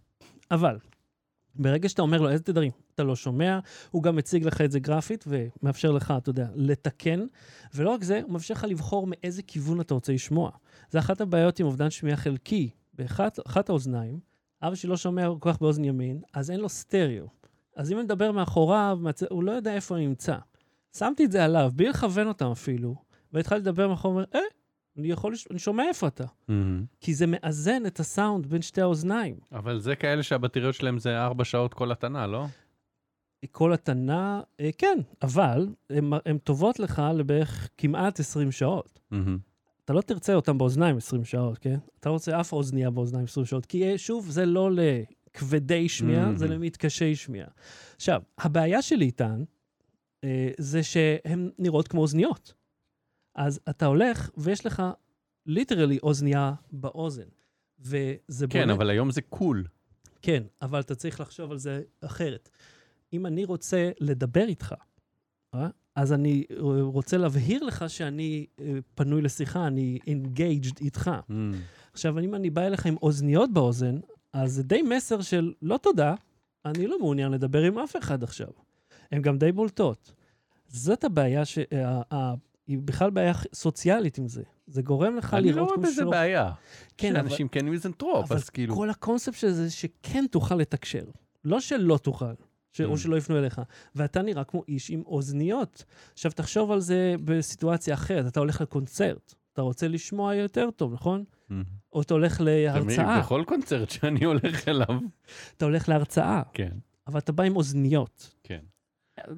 אבל, 0.51 0.79
ברגע 1.55 1.89
שאתה 1.89 2.03
אומר 2.03 2.21
לו 2.21 2.31
איזה 2.31 2.43
תדרים, 2.43 2.71
אתה 2.95 3.03
לא 3.03 3.17
שומע, 3.17 3.59
הוא 3.91 4.03
גם 4.03 4.17
מציג 4.17 4.45
לך 4.45 4.61
את 4.61 4.71
זה 4.71 4.81
גרפית 4.81 5.25
ומאפשר 5.27 5.91
לך, 5.91 6.15
אתה 6.17 6.31
יודע, 6.31 6.47
לתקן. 6.55 7.27
ולא 7.75 7.91
רק 7.91 8.05
זה, 8.05 8.21
הוא 8.25 8.33
מאפשר 8.33 8.55
לך 8.55 8.65
לבחור 8.69 9.07
מאיזה 9.07 9.43
כיוון 9.43 9.81
אתה 9.81 9.95
רוצה 9.95 10.13
לשמוע. 10.13 10.51
זה 10.91 10.99
אחת 10.99 11.21
הבעיות 11.21 11.61
עם 11.61 11.67
אובדן 11.67 11.91
שמיעה 11.91 12.17
חלקי. 12.17 12.71
באחת 12.95 13.39
אחת 13.47 13.69
האוזניים, 13.69 14.21
אבא 14.63 14.75
שלי 14.75 14.91
לא 14.91 14.97
שומע 14.97 15.29
כל 15.41 15.53
כך 15.53 15.61
באוזן 15.61 15.85
ימין, 15.85 16.21
אז 16.33 16.51
אין 16.51 16.61
לו 16.61 16.69
סטריאו. 16.69 17.27
אז 17.77 17.93
אם 17.93 17.97
אני 17.97 18.05
מדבר 18.05 18.33
מאחוריו. 18.33 18.99
הוא 19.31 19.43
לא 19.43 19.53
יודע 19.53 19.75
איפה 19.75 19.97
אני 19.97 20.07
נמצא. 20.07 20.37
שמתי 20.97 21.25
את 21.25 21.33
זה 21.33 21.45
עליו, 21.45 21.71
בלי 21.75 21.89
לכוון 21.89 22.29
אותם 22.29 22.51
אפילו, 22.51 22.95
והתחלתי 23.33 23.61
לדבר 23.61 23.89
מאחור, 23.89 24.21
אה, 24.35 24.41
אני 24.99 25.09
יכול, 25.09 25.33
לש... 25.33 25.47
אני 25.51 25.59
שומע 25.59 25.83
איפה 25.89 26.07
אתה. 26.09 26.25
מהמם. 26.49 26.85
כי 27.01 27.15
זה 27.15 27.25
מאזן 27.29 27.87
את 27.87 28.01
הסאונד 28.01 28.47
בין 28.47 28.63
שתי 28.63 28.81
האוזניים. 28.81 29.37
אבל 29.53 29.79
זה 29.81 29.97
כאלה 29.97 30.23
שהבטריות 30.23 30.75
שלהם 30.75 30.99
זה 30.99 31.19
ארבע 31.25 31.45
שעות 31.45 31.75
כל 31.75 31.93
התנה, 31.93 32.27
לא? 32.27 32.47
כל 33.51 33.73
התנה, 33.73 34.41
אה, 34.61 34.71
כן, 34.79 34.99
אבל 35.23 35.69
הן 36.27 36.39
טובות 36.39 36.79
לך 36.79 37.03
לבערך 37.15 37.69
כמעט 37.79 38.21
20 38.21 38.53
שעות. 38.53 39.01
מהמם. 39.11 39.39
אתה 39.85 39.93
לא 39.93 40.01
תרצה 40.01 40.35
אותם 40.35 40.59
באוזניים 40.59 40.97
20 40.97 41.25
שעות, 41.25 41.59
כן? 41.59 41.79
אתה 42.01 42.09
לא 42.09 42.15
רוצה 42.15 42.41
אף 42.41 42.53
אוזנייה 42.53 42.91
באוזניים 42.91 43.25
20 43.25 43.47
שעות, 43.47 43.67
כי 43.67 43.85
אה, 43.85 43.99
שוב, 43.99 44.31
זה 44.31 44.47
לא 44.47 44.71
לכבדי 44.73 45.89
שמיעה, 45.89 46.31
Mhm. 46.33 46.37
זה 46.37 46.49
למתקשי 46.49 47.15
שמיעה. 47.15 47.49
עכשיו, 47.97 48.23
הבעיה 48.39 48.83
שלי 48.83 49.05
איתן, 49.05 49.45
אה, 50.25 50.51
זה 50.59 50.83
שהן 50.83 51.51
נראות 51.59 51.89
כמו 51.89 52.01
אוזניות. 52.01 52.55
אז 53.35 53.61
אתה 53.71 53.87
הולך, 53.87 54.31
ויש 54.37 54.67
לך 54.67 54.83
literally 55.47 55.99
אוזנייה 56.03 56.53
באוזן. 56.73 57.29
וזה 57.81 58.47
כן, 58.51 58.71
אבל 58.71 58.91
היום 58.91 59.11
זה 59.11 59.23
cool. 59.23 59.65
כן, 60.23 60.43
אבל 60.63 60.81
אתה 60.81 60.95
צריך 60.95 61.21
לחשוב 61.21 61.51
על 61.51 61.59
זה 61.59 61.83
אחרת. 62.01 62.49
אם 63.13 63.27
אני 63.27 63.45
רוצה 63.45 63.91
לדבר 64.01 64.45
איתך, 64.45 64.75
אה? 65.55 65.69
אז 65.95 66.13
אני 66.13 66.45
אה, 66.51 66.83
רוצה 66.83 67.17
להבהיר 67.17 67.65
לך 67.65 67.85
שאני 67.89 68.47
אה, 68.61 68.79
פנוי 68.95 69.23
לשיחה, 69.23 69.67
אני 69.67 69.99
engaged 70.07 70.81
איתך. 70.81 71.11
מהמם. 71.29 71.55
עכשיו, 71.93 72.19
אם 72.19 72.35
אני 72.35 72.51
בא 72.51 72.63
אליך 72.63 72.87
עם 72.87 72.97
אוזניות 73.03 73.53
באוזן, 73.53 73.99
אז 74.33 74.53
זה 74.53 74.63
די 74.63 74.83
מסר 74.83 75.21
של 75.21 75.53
לא 75.63 75.79
תודה, 75.83 76.15
אני 76.65 76.87
לא 76.87 76.99
מעוניין 76.99 77.33
לדבר 77.33 77.63
עם 77.63 77.79
אף 77.79 77.97
אחד 77.97 78.23
עכשיו. 78.23 78.49
הן 79.13 79.23
גם 79.23 79.39
די 79.39 79.53
בולטות. 79.53 80.13
זאת 80.69 81.05
הבעיה, 81.05 81.45
ש... 81.45 81.59
היא 82.67 82.79
בכלל 82.85 83.11
בעיה 83.11 83.33
סוציאלית 83.55 84.19
עם 84.19 84.29
זה. 84.29 84.43
זה 84.67 84.83
גורם 84.83 85.17
לך 85.17 85.35
אני 85.35 85.49
לא 85.51 85.57
לראות 85.57 85.69
רואה 85.69 85.77
כמו 85.77 85.83
בזה 85.87 85.95
שלא... 86.03 86.11
בעיה. 86.11 86.53
כן, 86.99 87.17
אבל, 87.17 87.29
שאנשים 87.29 87.49
כן 87.49 87.69
מיזנטרופ, 87.69 88.27
אבל 88.29 88.37
אז 88.37 88.51
כאילו... 88.51 88.75
כל 88.77 88.91
הקונספט 88.91 89.35
של 89.39 89.51
זה 89.51 89.71
שכן 89.71 90.25
תוכל 90.31 90.55
לתקשר. 90.55 91.05
לא 91.45 91.61
שלא 91.61 91.99
תוכל, 92.03 92.35
ש... 92.73 92.81
או 92.81 92.95
ממ. 92.95 92.97
שלא 92.99 93.17
יפנו 93.17 93.39
אליך. 93.39 93.61
ואתה 93.95 94.23
נראה 94.23 94.45
כמו 94.45 94.63
איש 94.69 94.91
עם 94.91 95.03
אוזניות. 95.07 95.85
עכשיו, 96.13 96.33
תחשוב 96.33 96.71
על 96.71 96.81
זה 96.81 97.15
בסיטואציה 97.25 97.95
אחרת. 97.95 98.27
אתה 98.27 98.41
הולך 98.41 98.61
לקונצרט, 98.61 99.35
אתה 99.53 99.63
רוצה 99.63 99.89
לשמוע 99.89 100.35
יותר 100.35 100.71
טוב, 100.77 100.93
נכון? 100.93 101.25
מהמם. 101.49 101.65
או 101.93 102.03
אתה 102.03 102.15
הולך 102.15 102.41
להרצאה. 102.41 102.81
תמיד, 103.05 103.19
בכל 103.19 103.45
קונצרט 103.47 103.91
שאני 103.91 104.25
הולך 104.25 104.69
אליו. 104.69 104.87
אתה 105.57 105.65
הולך 105.65 105.89
להרצאה, 105.89 106.43
כן, 106.53 106.71
אבל 107.07 107.19
אתה 107.19 107.33
בא 107.33 107.45
עם 107.45 107.57
אוזניות. 107.57 108.35
כן. 108.43 108.61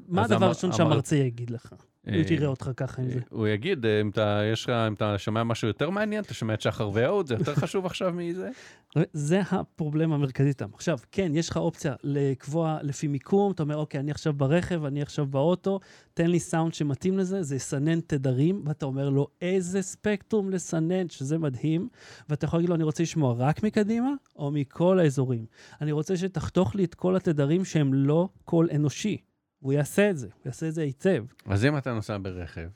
מה 0.09 0.25
הדבר 0.25 0.47
הראשון 0.47 0.71
המר- 0.71 0.77
שהמרצה 0.77 1.17
יגיד 1.17 1.51
לך? 1.51 1.73
אה, 2.09 2.25
תראה 2.27 2.47
אותך 2.47 2.71
ככה 2.77 3.03
עם 3.03 3.11
זה. 3.11 3.21
הוא 3.31 3.49
יגיד, 3.49 3.87
אה, 3.87 4.01
אם 4.01 4.09
אתה, 4.09 4.41
יש 4.53 4.65
לך, 4.65 4.71
אם 4.71 4.95
אתה 4.95 5.19
שומע 5.19 5.45
משהו 5.45 5.69
יותר 5.69 5.91
מעניין, 5.91 6.23
אתה 6.23 6.35
שומע 6.35 6.55
את 6.55 6.61
שחר 6.61 6.91
ואהוד, 6.95 7.27
זה 7.27 7.35
יותר 7.35 7.55
חשוב 7.55 7.87
עכשיו 7.87 8.13
מזה? 8.13 8.51
זה 9.13 9.41
הפרובלמה 9.51 10.15
המרכזית. 10.15 10.55
איתם. 10.55 10.75
עכשיו, 10.75 10.99
כן, 11.13 11.33
יש 11.35 11.49
לך 11.49 11.57
אופציה 11.57 11.95
לקבוע 12.03 12.79
לפי 12.83 13.07
מיקום, 13.07 13.53
אתה 13.53 13.63
אומר, 13.63 13.77
אוקיי, 13.77 14.01
אני 14.01 14.11
עכשיו 14.11 14.33
ברכב, 14.33 14.85
אני 14.85 15.03
עכשיו 15.03 15.27
באוטו, 15.27 15.81
תן 16.15 16.27
לי 16.27 16.41
סאונד 16.41 16.75
שמתאים 16.75 17.19
לזה, 17.19 17.43
זה 17.43 17.57
יסנן 17.57 18.01
תדרים, 18.01 18.63
ואתה 18.67 18.87
אומר 18.87 19.09
לו, 19.09 19.27
איזה 19.43 19.83
ספקטרום 19.83 20.51
לסנן, 20.51 21.09
שזה 21.09 21.39
מדהים, 21.39 21.89
ואתה 22.29 22.45
יכול 22.45 22.59
להגיד 22.59 22.69
לו, 22.69 22.75
אני 22.75 22.85
רוצה 22.85 23.03
לשמוע 23.03 23.35
רק 23.39 23.63
מקדימה, 23.63 24.11
או 24.37 24.51
מכל 24.51 24.99
האזורים. 24.99 25.47
אני 25.81 25.93
רוצה 25.93 26.17
שתחתוך 26.17 26.75
לי 26.75 26.85
את 26.85 26.95
כל 26.95 27.17
התדרים 27.17 27.65
שהם 27.65 27.95
לא 27.95 28.29
קול 28.45 28.69
אנושי. 28.75 29.17
הוא 29.65 29.73
יעשה 29.73 30.11
את 30.11 30.19
זה, 30.19 30.27
הוא 30.27 30.43
יעשה 30.47 30.69
את 30.69 30.75
זה 30.75 30.83
היטב. 30.83 31.25
אז 31.47 31.65
אם 31.65 31.79
אתה 31.79 31.93
נוסע 31.93 32.19
ברכב, 32.23 32.69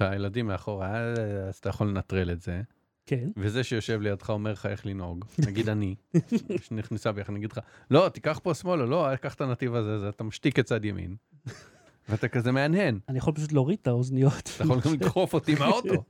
והילדים 0.00 0.46
מאחורה, 0.46 0.94
אה, 0.94 1.48
אז 1.48 1.54
אתה 1.54 1.68
יכול 1.68 1.88
לנטרל 1.88 2.30
את 2.30 2.40
זה, 2.40 2.62
כן. 3.06 3.28
וזה 3.36 3.64
שיושב 3.64 4.00
לידך 4.00 4.30
אומר 4.30 4.52
לך 4.52 4.66
איך 4.66 4.86
לנהוג, 4.86 5.24
נגיד 5.46 5.68
אני, 5.68 5.94
שנכנסה 6.62 7.12
ביחד, 7.12 7.30
אני 7.30 7.38
אגיד 7.38 7.52
לך, 7.52 7.60
לא, 7.90 8.08
תיקח 8.08 8.40
פה 8.42 8.54
שמאלה, 8.54 8.86
לא, 8.86 9.16
קח 9.16 9.34
את 9.34 9.40
הנתיב 9.40 9.74
הזה, 9.74 9.94
אז 9.94 10.04
אתה 10.04 10.24
משתיק 10.24 10.58
את 10.58 10.64
צד 10.64 10.84
ימין. 10.84 11.16
ואתה 12.08 12.28
כזה 12.28 12.52
מהנהן, 12.52 12.98
אני 13.08 13.18
יכול 13.18 13.34
פשוט 13.34 13.52
להוריד 13.52 13.78
את 13.82 13.86
האוזניות. 13.86 14.50
אתה 14.56 14.64
יכול 14.64 14.80
גם 14.80 14.92
לדחוף 14.92 15.34
אותי 15.34 15.54
מהאוטו. 15.54 16.04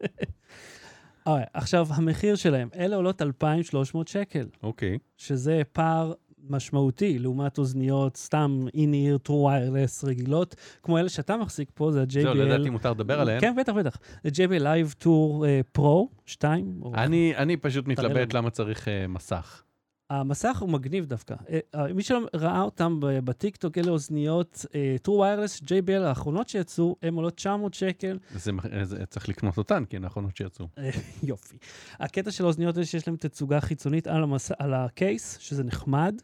עכשיו, 1.55 1.87
המחיר 1.91 2.35
שלהם, 2.35 2.69
אלה 2.77 2.97
עולות 2.97 3.23
2,300 3.23 4.09
שקל, 4.09 4.47
אוקיי, 4.63 4.99
שזה 5.17 5.63
פער 5.73 6.13
משמעותי 6.49 7.19
לעומת 7.19 7.59
אוזניות 7.59 8.17
סתם 8.17 8.65
in-ear 8.77 9.29
true 9.29 9.33
wireless 9.33 10.07
רגילות, 10.07 10.55
כמו 10.83 10.99
אלה 10.99 11.09
שאתה 11.09 11.37
מחזיק 11.37 11.71
פה, 11.75 11.93
זה 11.93 12.05
זהו, 12.09 12.25
לא 12.35 12.43
ידעתי 12.43 12.53
ה-JBL. 12.63 12.67
אם 12.67 12.73
מותר 12.73 12.91
לדבר 12.91 13.21
עליהם. 13.21 13.41
כן, 13.41 13.55
בטח, 13.61 13.73
בטח. 13.73 13.97
זה 14.25 14.31
JBL 14.45 14.63
Live 14.63 15.05
Tour 15.05 15.45
אה, 15.45 15.61
Pro 15.79 16.07
2. 16.27 16.81
או- 16.83 16.93
אני 17.37 17.57
פשוט 17.57 17.87
מתלבט. 17.89 18.35
למה 18.35 18.51
צריך 18.51 18.89
אה, 18.89 19.07
מסך. 19.09 19.63
המסך 20.11 20.59
הוא 20.61 20.69
מגניב 20.69 21.05
דווקא. 21.07 21.35
אה, 21.51 21.59
אה, 21.75 21.93
מי 21.93 22.03
שלא 22.03 22.21
ראה 22.35 22.63
אותם 22.63 22.97
בטיקטוק, 23.01 23.79
אלה 23.79 23.91
אוזניות 23.91 24.65
אה, 24.75 24.97
true 25.09 25.11
wireless, 25.11 25.65
JBL 25.65 26.03
האחרונות 26.05 26.49
שיצאו, 26.49 26.97
הן 27.03 27.15
עולות 27.15 27.35
900 27.35 27.75
שקל. 27.75 28.19
זה 28.35 28.53
זה- 28.83 29.07
צריך 29.07 29.29
לקנות 29.29 29.59
אותן, 29.59 29.85
כי 29.85 29.97
הן 29.97 30.05
האחרונות 30.05 30.37
שיצאו. 30.37 30.67
יופי. 31.23 31.57
הקטע 32.01 32.31
של 32.31 32.45
האוזניות 32.45 32.75
זה 32.75 32.85
שיש 32.85 33.09
להם 33.09 33.17
תצוגה 33.17 33.61
חיצונית 33.61 34.07
על, 34.07 34.23
המס... 34.23 34.51
על 34.59 34.75
ה 34.75 34.86
case, 34.86 35.39
שזה 35.41 35.65
נחמד. 35.65 36.15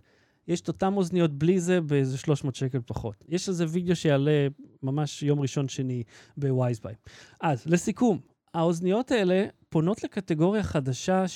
יש 0.48 0.60
את 0.60 0.68
אותם 0.68 0.96
אוזניות 0.96 1.32
בלי 1.32 1.60
זה 1.60 1.80
באיזה 1.80 2.18
300 2.18 2.54
שקל 2.54 2.78
פחות. 2.86 3.14
יש 3.28 3.48
איזה 3.48 3.64
וידאו 3.68 3.96
שיעלה 3.96 4.46
ממש 4.82 5.22
יום 5.22 5.40
ראשון 5.40 5.68
שני 5.68 6.02
ב 6.36 6.43
WiseBuy. 6.43 6.94
אז 7.40 7.66
לסיכום, 7.66 8.18
האוזניות 8.54 9.10
האלה 9.10 9.46
פונות 9.68 10.04
לקטגוריה 10.04 10.62
חדשה 10.62 11.28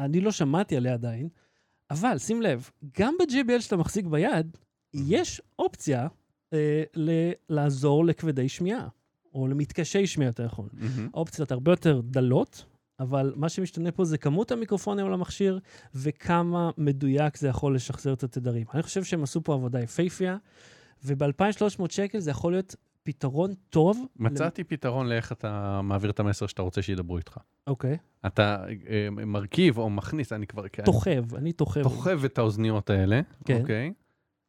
שאני 0.00 0.20
לא 0.20 0.32
שמעתי 0.32 0.76
עליה 0.76 0.92
עדיין, 0.94 1.28
אבל 1.90 2.18
שים 2.18 2.42
לב, 2.42 2.70
גם 2.98 3.14
ב-JBL 3.18 3.60
שאתה 3.60 3.76
מחזיק 3.76 4.06
ביד, 4.06 4.56
יש 4.94 5.42
אופציה 5.58 6.08
אה, 6.52 6.82
ל- 6.96 7.30
לעזור 7.48 8.04
לכבדי 8.04 8.48
שמיעה, 8.48 8.88
או 9.34 9.46
למתקשי 9.48 10.06
שמיעה 10.06 10.28
יותר 10.28 10.44
נכון. 10.44 10.68
מהמם. 10.72 11.08
האופציות 11.14 11.52
הרבה 11.52 11.72
יותר 11.72 12.00
דלות, 12.04 12.64
אבל 13.00 13.32
מה 13.36 13.48
שמשתנה 13.48 13.92
פה 13.92 14.04
זה 14.04 14.18
כמות 14.18 14.52
המיקרופונים 14.52 15.06
על 15.06 15.12
המכשיר 15.12 15.58
וכמה 15.94 16.70
מדויק 16.78 17.36
זה 17.36 17.48
יכול 17.48 17.74
לשחזר 17.74 18.12
את 18.12 18.22
התדרים. 18.24 18.66
אני 18.74 18.82
חושב 18.82 19.04
שהם 19.04 19.22
עשו 19.22 19.44
פה 19.44 19.54
עבודה 19.54 19.80
יפייפייה, 19.80 20.36
וב-2,300 21.04 21.82
שקל 21.90 22.18
זה 22.18 22.30
יכול 22.30 22.52
להיות 22.52 22.76
פתרון 23.04 23.54
טוב. 23.70 24.06
מצאתי 24.16 24.64
פתרון 24.64 25.08
לאיך 25.08 25.32
אתה 25.32 25.80
מעביר 25.82 26.10
את 26.10 26.20
המסר 26.20 26.46
שאתה 26.46 26.62
רוצה 26.62 26.82
שידברו 26.82 27.16
איתך. 27.16 27.38
אוקיי. 27.66 27.96
אתה 28.26 28.64
אה, 28.88 29.08
מרכיב 29.10 29.78
או 29.78 29.90
מכניס, 29.90 30.32
אני 30.32 30.46
כבר... 30.46 30.62
אני 30.62 30.84
תוכב, 30.84 31.34
אני 31.34 31.52
תוכב. 31.52 31.82
תוכב 31.82 32.24
את 32.24 32.38
האוזניות 32.38 32.90
האלה, 32.90 33.20
כן. 33.44 33.60
אוקיי? 33.60 33.92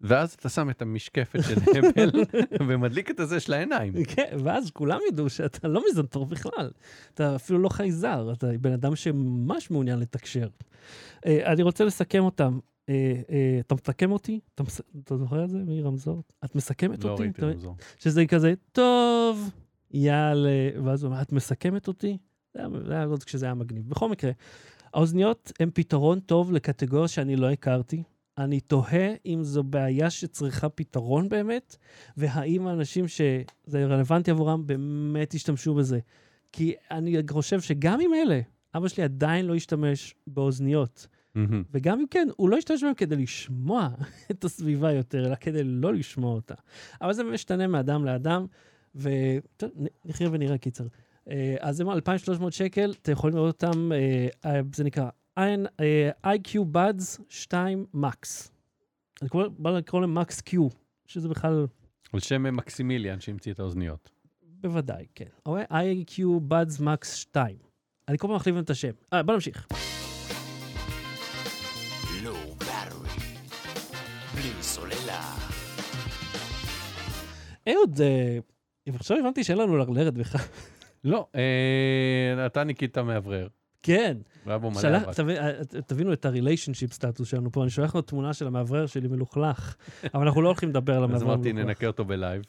ואז 0.01 0.33
אתה 0.33 0.49
שם 0.49 0.69
את 0.69 0.81
המשקפת 0.81 1.39
של 1.43 1.55
הבל 1.77 2.11
ומדליק 2.67 3.11
את 3.11 3.19
הזה 3.19 3.39
של 3.39 3.53
העיניים. 3.53 3.93
כן, 4.15 4.37
ואז 4.43 4.71
כולם 4.71 4.99
ידעו 5.11 5.29
שאתה 5.29 5.67
לא 5.67 5.83
מיזנטרופ 5.87 6.29
בכלל. 6.29 6.71
אתה 7.13 7.35
אפילו 7.35 7.59
לא 7.59 7.69
חייזר, 7.69 8.33
אתה 8.33 8.47
בן 8.61 8.71
אדם 8.71 8.95
שממש 8.95 9.71
מעוניין 9.71 9.99
לתקשר. 9.99 10.47
אה, 11.25 11.53
אני 11.53 11.63
רוצה 11.63 11.85
לסכם 11.85 12.23
אותם. 12.23 12.59
אה, 12.89 12.93
אה, 13.29 13.59
אתה 13.59 13.75
מסכם 13.75 14.11
אותי? 14.11 14.39
אתה, 14.55 14.63
זוכר 15.17 15.43
את 15.43 15.49
זה 15.49 15.57
מרמזור? 15.67 16.23
את 16.45 16.55
מסכמת 16.55 17.03
לא 17.03 17.09
אותי? 17.11 17.23
ראיתי 17.23 17.37
אתה- 17.41 17.47
רמזור. 17.47 17.75
שזה 17.99 18.25
כזה, 18.25 18.53
טוב, 18.71 19.49
יאללה, 19.91 20.49
ואז 20.83 21.03
הוא 21.03 21.11
אומר, 21.11 21.21
את 21.21 21.31
מסכמת 21.31 21.87
אותי? 21.87 22.17
זה 22.53 22.59
היה, 22.59 22.69
זה 22.87 22.93
היה 22.93 23.03
עוד 23.03 23.23
כשזה 23.23 23.45
היה 23.45 23.53
מגניב. 23.55 23.89
בכל 23.89 24.09
מקרה, 24.09 24.31
האוזניות 24.93 25.51
הן 25.59 25.69
פתרון 25.73 26.19
טוב 26.19 26.51
לקטגוריה 26.51 27.07
שאני 27.07 27.35
לא 27.35 27.49
הכרתי. 27.51 28.03
אני 28.37 28.59
תוהה 28.59 29.13
אם 29.25 29.43
זו 29.43 29.63
בעיה 29.63 30.09
שצריכה 30.09 30.69
פתרון 30.69 31.29
באמת, 31.29 31.75
והאם 32.17 32.67
האנשים 32.67 33.07
שזה 33.07 33.45
רלוונטי 33.85 34.31
עבורם 34.31 34.67
באמת 34.67 35.33
ישתמשו 35.33 35.73
בזה. 35.73 35.99
כי 36.51 36.73
אני 36.91 37.15
חושב 37.29 37.61
שגם 37.61 37.99
עם 38.01 38.13
אלה, 38.13 38.41
אבא 38.75 38.87
שלי 38.87 39.03
עדיין 39.03 39.45
לא 39.45 39.55
ישתמש 39.55 40.15
באוזניות. 40.27 41.07
וגם 41.71 41.99
אם 41.99 42.05
כן, 42.11 42.27
הוא 42.35 42.49
לא 42.49 42.55
ישתמש 42.55 42.83
בהם 42.83 42.93
כדי 42.93 43.15
לשמוע 43.15 43.89
את 44.31 44.43
הסביבה 44.43 44.91
יותר, 44.91 45.25
אלא 45.27 45.35
כדי 45.35 45.63
לא 45.63 45.93
לשמוע 45.93 46.35
אותה. 46.35 46.53
אבל 47.01 47.13
זה 47.13 47.23
משתנה 47.23 47.67
מאדם 47.67 48.05
לאדם, 48.05 48.45
ונחיה 48.95 50.29
ונראה 50.31 50.57
קיצר. 50.57 50.87
אה, 51.29 51.55
אז 51.59 51.79
הם 51.79 51.89
2,300 51.89 52.53
שקל, 52.53 52.93
אתם 53.01 53.11
יכולים 53.11 53.35
לראות 53.35 53.63
אותם, 53.63 53.91
אה, 53.91 54.27
אה, 54.45 54.61
זה 54.75 54.83
נקרא 54.83 55.09
IQ 56.25 56.57
Buds 56.73 57.21
2 57.29 57.85
Max. 57.95 58.49
אני 59.21 59.29
קורא, 59.29 59.47
בא 59.57 59.71
לקרוא 59.71 60.01
להם 60.01 60.17
Max 60.17 60.41
Q, 60.49 60.57
שזה 61.07 61.29
בכלל, 61.29 61.67
על 62.13 62.19
שם 62.19 62.55
מקסימיליאן 62.55 63.19
שהמציא 63.19 63.53
את 63.53 63.59
האוזניות. 63.59 64.11
בוודאי, 64.41 65.05
כן. 65.15 65.25
אוקיי? 65.45 65.65
IQ 65.65 66.19
Buds 66.49 66.81
Max 66.81 67.05
2. 67.05 67.57
אני 68.07 68.17
כל 68.17 68.27
פעם 68.27 68.35
מחליף 68.35 68.55
את 68.59 68.69
השם. 68.69 68.91
אה, 69.13 69.23
בוא 69.23 69.33
נמשיך. 69.33 69.67
אהוד, 77.67 78.01
אה, 78.01 78.37
עכשיו 78.95 79.17
הבנתי 79.17 79.43
שאין 79.43 79.57
לנו 79.57 79.77
לרלרת 79.77 80.13
בכלל. 80.13 80.41
לא, 81.03 81.27
אה, 81.35 82.45
אתה 82.45 82.63
ניקית 82.63 82.97
מאוורר. 82.97 83.47
כן. 83.83 84.17
אה, 84.47 85.53
תבינו 85.87 86.13
את 86.13 86.25
ה 86.25 86.30
relationship 86.30 86.93
status 86.93 87.27
שלנו 87.29 87.51
פה, 87.51 87.61
אני 87.61 87.69
שולח 87.69 87.95
לו 87.95 88.01
תמונה 88.01 88.33
של 88.33 88.47
המאוורר 88.47 88.85
שלי 88.85 89.07
מלוכלך, 89.07 89.75
אבל 90.13 90.23
אנחנו 90.25 90.41
לא 90.41 90.47
הולכים 90.47 90.69
לדבר 90.69 90.97
על 90.97 91.03
אז 91.03 91.09
המאוורר 91.09 91.33
אמרתי, 91.33 91.53
מלוכלך. 91.53 91.67
ננקה 91.67 91.87
אותו 91.87 92.05
ב 92.05 92.11
live. 92.11 92.41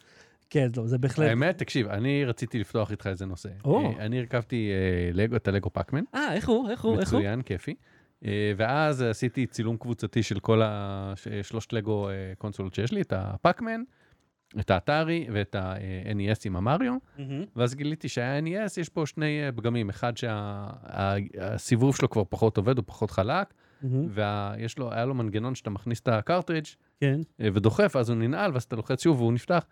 כן, 0.51 0.69
לא, 0.77 0.87
זה 0.87 0.99
בהחלט... 0.99 1.29
האמת, 1.29 1.59
תקשיב, 1.59 1.89
אני 1.89 2.25
רציתי 2.25 2.59
לפתוח 2.59 2.91
איתך 2.91 3.07
איזה 3.07 3.27
נושא. 3.27 3.49
אה, 3.67 3.93
אני 3.99 4.19
הרכבתי 4.19 4.71
לגו, 5.13 5.37
את 5.37 5.49
הלגו 5.49 5.71
פאקמן, 5.73 6.03
אה, 6.15 6.35
איך 6.35 6.49
הוא? 6.49 6.71
איך 6.71 6.85
הוא? 6.85 7.01
איך 7.01 7.13
הוא? 7.13 7.19
מצוין, 7.19 7.43
כיפי. 7.43 7.75
ואז 8.57 9.03
עשיתי 9.03 9.47
צילום 9.47 9.77
קבוצתי 9.77 10.23
של 10.23 10.41
כל 10.41 10.61
השלושת 10.65 11.73
לגו 11.73 12.09
קונסולות 12.39 12.75
שיש 12.75 12.93
לי, 12.93 13.01
את 13.01 13.13
הפאקמן, 13.17 13.83
את 14.61 14.71
האתרי 14.71 15.27
ואת 15.33 15.55
ה-NES 15.55 16.41
עם 16.45 16.57
המריו, 16.57 16.97
מהמם. 17.19 17.45
ואז 17.57 17.75
גיליתי 17.75 18.09
שה-NES 18.09 18.81
יש 18.81 18.89
פה 18.89 19.07
שני 19.07 19.47
אה, 19.47 19.53
פגמים, 19.53 19.89
אחד 19.89 20.13
שהסיבוב 20.17 21.97
שלו 21.97 22.11
כבר 22.11 22.23
פחות 22.29 22.57
עובד, 22.57 22.77
הוא 22.79 22.85
פחות 22.87 23.11
חלק, 23.11 23.55
מהמם. 23.83 24.09
ויש 24.11 24.79
לו, 24.79 24.93
היה 24.93 25.05
לו 25.05 25.15
מנגנון 25.15 25.55
שאתה 25.55 25.71
מכניס 25.71 26.01
את 26.01 26.09
הקרטרידג' 26.09 26.67
כן. 27.01 27.21
אה, 27.41 27.49
ודוחף, 27.55 27.97
אז 27.97 28.09
הוא 28.11 28.19
ננעל, 28.19 28.53
ואז 28.53 28.63
אתה 28.63 28.77
לוחץ 28.77 29.03
שוב 29.03 29.21
והוא 29.21 29.33
נפתח. 29.33 29.67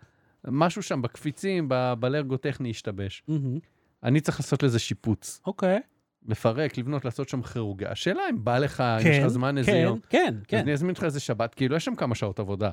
משהו 0.47 0.83
שם 0.83 1.01
בקפיצים, 1.01 1.69
ב- 1.69 1.93
בלרגו 1.99 2.37
טכני 2.37 2.69
השתבש. 2.69 3.23
מהמם. 3.27 3.59
אני 4.03 4.21
צריך 4.21 4.39
לעשות 4.39 4.63
לזה 4.63 4.79
שיפוץ. 4.79 5.41
אוקיי. 5.45 5.79
לפרק, 6.27 6.77
לבנות, 6.77 7.05
לעשות 7.05 7.29
שם 7.29 7.41
כירורגיה. 7.41 7.91
השאלה 7.91 8.21
אם 8.29 8.43
בא 8.43 8.57
לך, 8.57 8.81
אם 8.81 9.11
יש 9.11 9.19
לך 9.19 9.27
זמן 9.27 9.57
איזה 9.57 9.71
כן, 9.71 9.81
יום. 9.83 9.99
כן, 10.09 10.33
אז 10.39 10.45
כן, 10.47 10.57
אני 10.57 10.73
אזמין 10.73 10.89
אותך 10.89 11.03
איזה 11.03 11.19
שבת, 11.19 11.55
כאילו 11.55 11.75
יש 11.75 11.85
שם 11.85 11.95
כמה 11.95 12.15
שעות 12.15 12.39
עבודה 12.39 12.71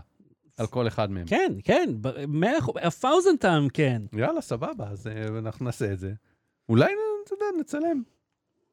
על 0.56 0.66
כל 0.66 0.88
אחד 0.88 1.10
מהם. 1.10 1.26
כן, 1.26 1.52
כן, 1.64 1.90
מאה 2.28 2.58
אחוז, 2.58 2.74
a 2.76 3.04
thousand 3.04 3.42
time 3.44 3.70
כן. 3.74 4.02
יאללה, 4.12 4.40
סבבה, 4.40 4.88
אז 4.90 5.06
אה, 5.06 5.38
אנחנו 5.38 5.64
נעשה 5.64 5.92
את 5.92 5.98
זה. 5.98 6.12
אולי, 6.68 6.92
נ- 6.92 6.98
אתה 7.26 7.34
יודע, 7.34 7.44
נצלם. 7.60 8.02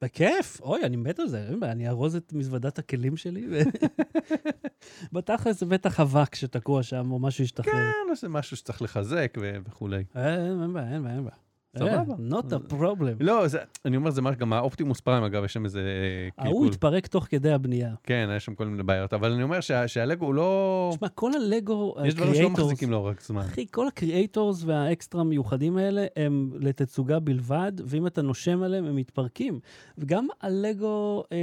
בכיף, 0.02 0.60
אוי, 0.60 0.84
אני 0.84 0.96
מת 0.96 1.18
על 1.18 1.28
זה, 1.28 1.48
אני 1.62 1.88
ארוז 1.88 2.16
את 2.16 2.32
מזוודת 2.32 2.78
הכלים 2.78 3.16
שלי. 3.16 3.46
בתכל'ס 5.12 5.60
זה 5.60 5.66
בטח 5.66 6.00
אבק 6.00 6.34
שתקוע 6.34 6.82
שם, 6.82 7.10
או 7.10 7.18
משהו 7.18 7.44
ישתחרר. 7.44 7.72
כן, 7.72 7.90
נעשה 8.10 8.28
משהו 8.28 8.56
שצריך 8.56 8.82
לחזק 8.82 9.34
וכולי. 9.64 10.04
אה, 10.16 10.34
אין 10.46 10.72
בעיה, 10.72 10.92
אין 10.92 11.02
בעיה, 11.02 11.14
אין 11.16 11.24
בעיה. 11.24 11.36
סבבה. 11.78 11.92
אה, 11.92 12.38
Not 12.40 12.44
a 12.52 12.72
problem. 12.72 13.16
לא, 13.20 13.48
זה, 13.48 13.58
אני 13.84 13.96
אומר, 13.96 14.10
זה 14.10 14.22
מה, 14.22 14.34
גם 14.34 14.52
האופטימוס 14.52 15.00
פריים, 15.00 15.24
אגב, 15.24 15.44
יש 15.44 15.52
שם 15.52 15.64
איזה 15.64 15.80
אה, 15.80 16.44
ההוא 16.44 16.52
קלקול. 16.54 16.68
התפרק 16.68 17.06
תוך 17.06 17.26
כדי 17.30 17.52
הבנייה. 17.52 17.94
כן, 18.02 18.28
יש 18.36 18.44
שם 18.44 18.54
כל 18.54 18.66
מיני 18.66 18.82
בעיות, 18.82 19.12
אבל 19.12 19.32
אני 19.32 19.42
אומר 19.42 19.60
שה- 19.60 19.88
שהלגו 19.88 20.26
הוא 20.26 20.34
לא... 20.34 20.90
תשמע, 20.94 21.08
כל 21.08 21.30
הלגו 21.34 21.94
יש 22.04 22.14
דברים 22.14 22.34
שלא 22.34 22.50
מחזיקים 22.50 22.90
לאורך 22.90 23.22
זמן. 23.22 23.40
אחי, 23.40 23.66
כל 23.70 23.86
הקריאייטורס 23.88 24.64
והאקסטרה 24.64 25.24
מיוחדים 25.24 25.76
האלה 25.76 26.06
הם 26.16 26.50
לתצוגה 26.60 27.18
בלבד, 27.18 27.72
ואם 27.86 28.06
אתה 28.06 28.22
נושם 28.22 28.62
עליהם, 28.62 28.84
הם 28.84 28.96
מתפרקים. 28.96 29.60
וגם 29.98 30.26
הלגו 30.40 31.24
אה, 31.32 31.36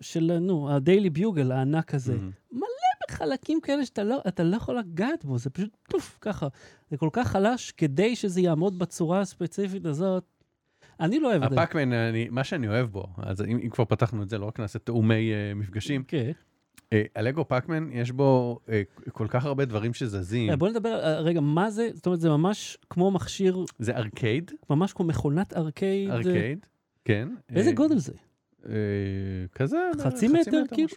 של, 0.00 0.38
נו, 0.40 0.70
הדיילי 0.70 1.10
ביוגל 1.10 1.52
הענק 1.52 1.94
הזה, 1.94 2.14
מהמם. 2.14 2.30
חלקים 3.10 3.60
כאלה 3.60 3.86
שאתה 3.86 4.04
לא, 4.04 4.20
אתה 4.28 4.42
לא 4.42 4.56
יכול 4.56 4.78
לגעת 4.78 5.24
בו, 5.24 5.38
זה 5.38 5.50
פשוט 5.50 5.76
פוף, 5.90 6.18
ככה. 6.20 6.48
זה 6.90 6.96
כל 6.96 7.08
כך 7.12 7.28
חלש, 7.28 7.72
כדי 7.72 8.16
שזה 8.16 8.40
יעמוד 8.40 8.78
בצורה 8.78 9.20
הספציפית 9.20 9.86
הזאת. 9.86 10.24
אני 11.00 11.20
לא 11.20 11.30
אוהב 11.30 11.42
את 11.42 11.50
זה. 11.50 11.56
הפאקמן, 11.56 11.90
מה 12.30 12.44
שאני 12.44 12.68
אוהב 12.68 12.86
בו, 12.86 13.06
אז 13.16 13.42
אם 13.42 13.58
אם 13.62 13.68
כבר 13.70 13.84
פתחנו 13.84 14.22
את 14.22 14.28
זה, 14.28 14.38
לא 14.38 14.46
רק 14.46 14.60
נעשה 14.60 14.78
תאומי 14.78 15.32
אה, 15.32 15.54
מפגשים, 15.54 16.04
כן. 16.08 16.30
אה, 16.92 17.02
הלגו 17.16 17.48
פאקמן, 17.48 17.88
יש 17.92 18.10
בו 18.10 18.60
אה, 18.68 18.82
כל 19.12 19.26
כך 19.28 19.44
הרבה 19.44 19.64
דברים 19.64 19.94
שזזים. 19.94 20.58
בוא 20.58 20.68
נדבר, 20.68 21.18
רגע, 21.18 21.40
מה 21.40 21.70
זה? 21.70 21.88
זאת 21.94 22.06
אומרת, 22.06 22.20
זה 22.20 22.28
ממש 22.28 22.78
כמו 22.90 23.10
מכשיר, 23.10 23.64
זה 23.78 23.96
ארקייד, 23.96 24.50
ממש 24.70 24.92
כמו 24.92 25.06
מכונת 25.06 25.56
arcade. 25.56 26.10
arcade, 26.10 26.66
כן. 27.04 27.28
באיזה 27.50 27.72
גודל 27.72 27.98
זה? 27.98 28.12
כזה, 29.52 29.76
חצי 30.04 30.28
מטר, 30.28 30.62
כאילו? 30.74 30.88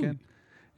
כן. 0.00 0.12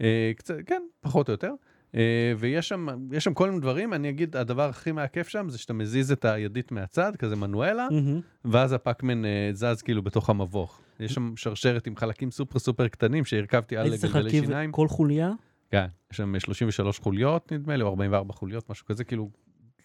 אה, 0.01 0.33
קצת, 0.37 0.55
כן, 0.67 0.83
פחות 1.01 1.29
או 1.29 1.33
יותר. 1.33 1.53
אה, 1.95 2.33
ויש 2.39 2.69
שם, 2.69 2.87
יש 3.13 3.25
שם 3.25 3.35
כל 3.35 3.49
מיני 3.49 3.61
דברים, 3.61 3.95
אני 3.95 4.09
אגיד, 4.09 4.37
הדבר 4.37 4.69
הכי 4.69 4.93
מעקף 4.93 5.29
שם 5.29 5.49
זה 5.49 5.59
שאתה 5.59 5.73
מזיז 5.73 6.13
את 6.13 6.25
הידית 6.25 6.73
מהצד, 6.73 7.17
כזה 7.17 7.37
מנואלה, 7.37 7.89
מהמם. 7.91 8.21
ואז 8.45 8.73
הפאקמן 8.73 9.25
אה, 9.25 9.51
זז 9.53 9.83
כאילו 9.83 10.03
בתוך 10.03 10.31
המבוך. 10.31 10.81
יש 11.01 11.15
שם 11.15 11.33
שרשרת 11.37 11.87
עם 11.87 11.97
חלקים 11.97 12.31
סופר 12.31 12.59
סופר 12.59 12.89
קטנים 12.89 13.25
שהרכבתי 13.25 13.77
על 13.77 13.97
גלגלי 13.97 14.31
שיניים. 14.31 14.73
כל 14.73 14.89
חוליה? 14.89 15.33
כן, 15.71 15.87
יש 16.13 16.17
שם 16.17 16.39
33 16.39 16.99
חוליות 16.99 17.53
נדמה 17.53 17.77
לי, 17.77 17.83
או 17.83 17.89
44 17.89 18.33
חוליות, 18.35 18.71
משהו 18.71 18.87
כזה, 18.87 19.05
כאילו 19.05 19.31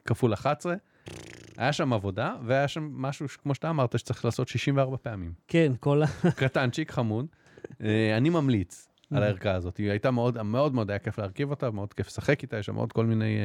כפול 0.05 0.33
11. 0.33 0.75
היה 1.57 1.73
שם 1.73 1.93
עבודה, 1.93 2.35
והיה 2.45 2.67
שם 2.67 2.89
משהו, 2.93 3.25
כמו 3.43 3.55
שאתה 3.55 3.69
אמרת, 3.69 3.99
שצריך 3.99 4.25
לעשות 4.25 4.47
64 4.47 4.97
פעמים. 4.97 5.33
כן, 5.47 5.71
כל 5.79 6.03
ה... 6.03 6.05
קטנצ'יק, 6.35 6.91
חמוד. 6.91 7.25
אני 8.17 8.29
ממליץ 8.29 8.92
על 9.15 9.23
הערכה 9.23 9.51
הזאת. 9.51 9.77
היא 9.77 9.89
הייתה 9.89 10.11
מאוד, 10.11 10.41
מאוד 10.41 10.73
מאוד 10.73 10.89
היה 10.89 10.99
כיף 10.99 11.19
להרכיב 11.19 11.49
אותה, 11.49 11.71
מאוד 11.71 11.93
כיף 11.93 12.07
לשחק 12.07 12.41
איתה, 12.41 12.57
יש 12.57 12.65
שם 12.65 12.75
עוד 12.75 12.93
כל 12.93 13.05
מיני 13.05 13.37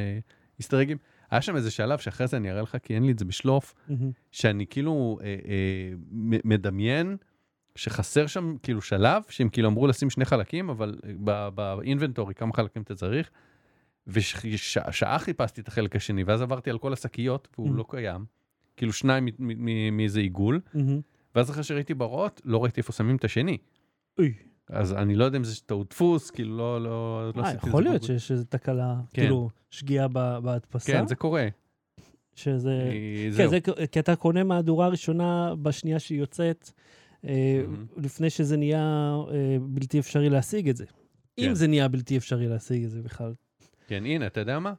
היסטרגים. 0.59 0.97
היה 1.31 1.43
שם 1.43 1.57
איזה 1.57 1.71
שלב 1.71 1.99
שאחרי 1.99 2.27
זה 2.27 2.37
אני 2.37 2.51
אראה 2.51 2.63
לך, 2.63 2.77
כי 2.83 2.95
אין 2.95 3.05
לי 3.05 3.13
את 3.13 3.19
זה 3.19 3.25
בשלוף. 3.25 3.75
שאני 4.33 4.67
כאילו 4.67 5.19
אה, 5.23 5.27
אה, 5.27 5.93
מדמיין 6.21 7.17
שחסר 7.75 8.27
שם 8.27 8.57
כאילו 8.63 8.83
שלב, 8.83 9.23
שהם 9.29 9.49
כאילו 9.49 9.69
אמרו 9.69 9.87
לשים 9.87 10.11
שני 10.11 10.25
חלקים, 10.25 10.71
אבל 10.71 10.99
אה, 11.29 11.51
באינבנטורי 11.51 12.35
כמה 12.35 12.53
חלקים 12.53 12.83
אתה 12.83 12.95
צריך, 12.95 13.31
ושעה 14.07 15.19
חיפשתי 15.19 15.61
את 15.61 15.69
החלק 15.69 15.97
השני, 15.97 16.25
ואז 16.25 16.43
עברתי 16.43 16.71
על 16.71 16.78
כל 16.78 16.93
השקיות, 16.93 17.49
והוא. 17.59 17.75
לא 17.75 17.85
קיים. 17.89 18.25
כאילו 18.76 18.93
שניים 18.93 19.28
מאיזה 19.93 20.21
עיגול. 20.21 20.61
ואז 21.35 21.50
אחרי 21.50 21.63
שראיתי 21.65 21.95
בהוראות, 21.95 22.41
לא 22.45 22.63
ראיתי 22.63 22.81
איפה 22.81 22.93
שמים 22.93 23.17
את 23.17 23.25
השני. 23.25 23.59
אז 24.71 24.93
אני 24.93 25.15
לא 25.15 25.25
יודע 25.25 25.39
אם 25.39 25.45
זה 25.45 25.61
טעות 25.67 25.91
דפוס, 25.91 26.31
כאילו 26.31 26.57
לא, 26.59 26.83
לא, 26.85 27.31
לא 27.37 27.43
אה, 27.43 27.49
עשיתי 27.49 27.63
את 27.63 27.69
יכול 27.69 27.83
זה 27.85 27.89
להיות 27.91 28.02
בגוגל. 28.02 28.19
שיש 28.19 28.33
איזו 28.33 28.45
תקלה, 28.49 28.95
כן. 29.13 29.23
כאילו, 29.23 29.50
שגיאה 29.71 30.09
בהדפסה. 30.09 30.93
כן, 30.93 31.07
זה 31.07 31.15
קורה. 31.15 31.49
שזה... 32.35 32.91
כן, 33.26 33.31
זהו. 33.31 33.50
זה 33.50 33.59
כי 33.93 34.00
אתה 34.00 34.17
קונה 34.17 34.45
מהדורה 34.45 34.89
ראשונה 34.89 35.54
בשנייה 35.63 35.99
שהיא 35.99 36.19
יוצאת, 36.19 36.71
אה, 37.25 37.63
מהמם. 37.67 37.87
לפני 37.97 38.31
שזה 38.31 38.57
נהיה 38.57 38.81
אה, 39.31 39.57
בלתי 39.61 39.99
אפשרי 39.99 40.31
להשיג 40.31 40.69
את 40.69 40.76
זה. 40.76 40.85
אם 41.39 41.45
כן. 41.49 41.54
זה 41.54 41.67
נהיה 41.67 41.89
בלתי 41.89 42.17
אפשרי 42.17 42.49
להשיג 42.49 42.85
את 42.85 42.91
זה 42.91 43.02
בכלל. 43.02 43.35
כן, 43.87 44.04
הנה, 44.07 44.26
אתה 44.26 44.41
יודע 44.41 44.59
מה? 44.59 44.73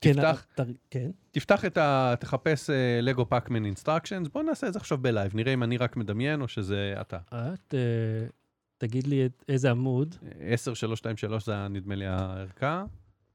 כן, 0.00 0.12
תפתח, 0.12 0.46
אתה- 0.54 0.62
כן. 0.90 1.10
תפתח 1.30 1.64
את 1.64 1.78
ה... 1.78 2.14
תחפש 2.20 2.70
לגו 3.02 3.28
פאקמן 3.28 3.64
instructions, 3.64 4.28
בוא 4.28 4.42
נעשה 4.42 4.66
את 4.68 4.72
זה 4.72 4.78
עכשיו 4.78 4.98
ב 4.98 5.04
live, 5.04 5.32
נראה 5.36 5.52
אם 5.54 5.62
אני 5.62 5.76
רק 5.76 5.96
מדמיין 5.96 6.40
או 6.42 6.48
שזה 6.48 6.94
אתה. 7.00 7.18
את, 7.28 7.74
אה, 7.74 8.26
תגיד 8.78 9.06
לי 9.06 9.26
את- 9.26 9.44
איזה 9.48 9.70
עמוד. 9.70 10.14
10323 10.40 11.46
זה 11.46 11.68
נדמה 11.68 11.94
לי 11.94 12.06
הערכה. 12.06 12.84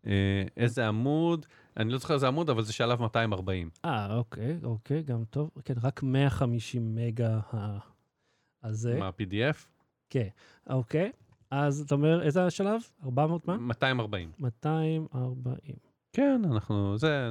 אה, 0.08 0.43
איזה 0.58 0.88
עמוד, 0.88 1.45
אני 1.77 1.89
לא 1.91 1.97
זוכר 1.97 2.13
איזה 2.13 2.27
עמוד, 2.27 2.49
אבל 2.49 2.63
זה 2.63 2.73
שלב 2.73 3.01
240. 3.01 3.69
אה, 3.86 4.15
אוקיי, 4.17 4.58
אוקיי, 4.63 5.04
גם 5.04 5.23
טוב. 5.30 5.49
כן, 5.65 5.73
רק 5.84 6.04
150 6.04 6.95
מגה 6.95 7.39
הזה. 8.63 8.99
מה, 8.99 9.10
PDF? 9.10 9.58
כן, 10.10 10.27
אוקיי. 10.69 11.12
אז 11.51 11.82
אתה 11.82 11.95
אומר, 11.95 12.21
איזה 12.23 12.45
השלב? 12.45 12.82
400 13.06 13.47
מה? 13.47 13.58
240. 13.58 14.32
240. 14.39 15.75
כן, 16.13 16.41
אנחנו, 16.51 16.97
זה, 16.97 17.30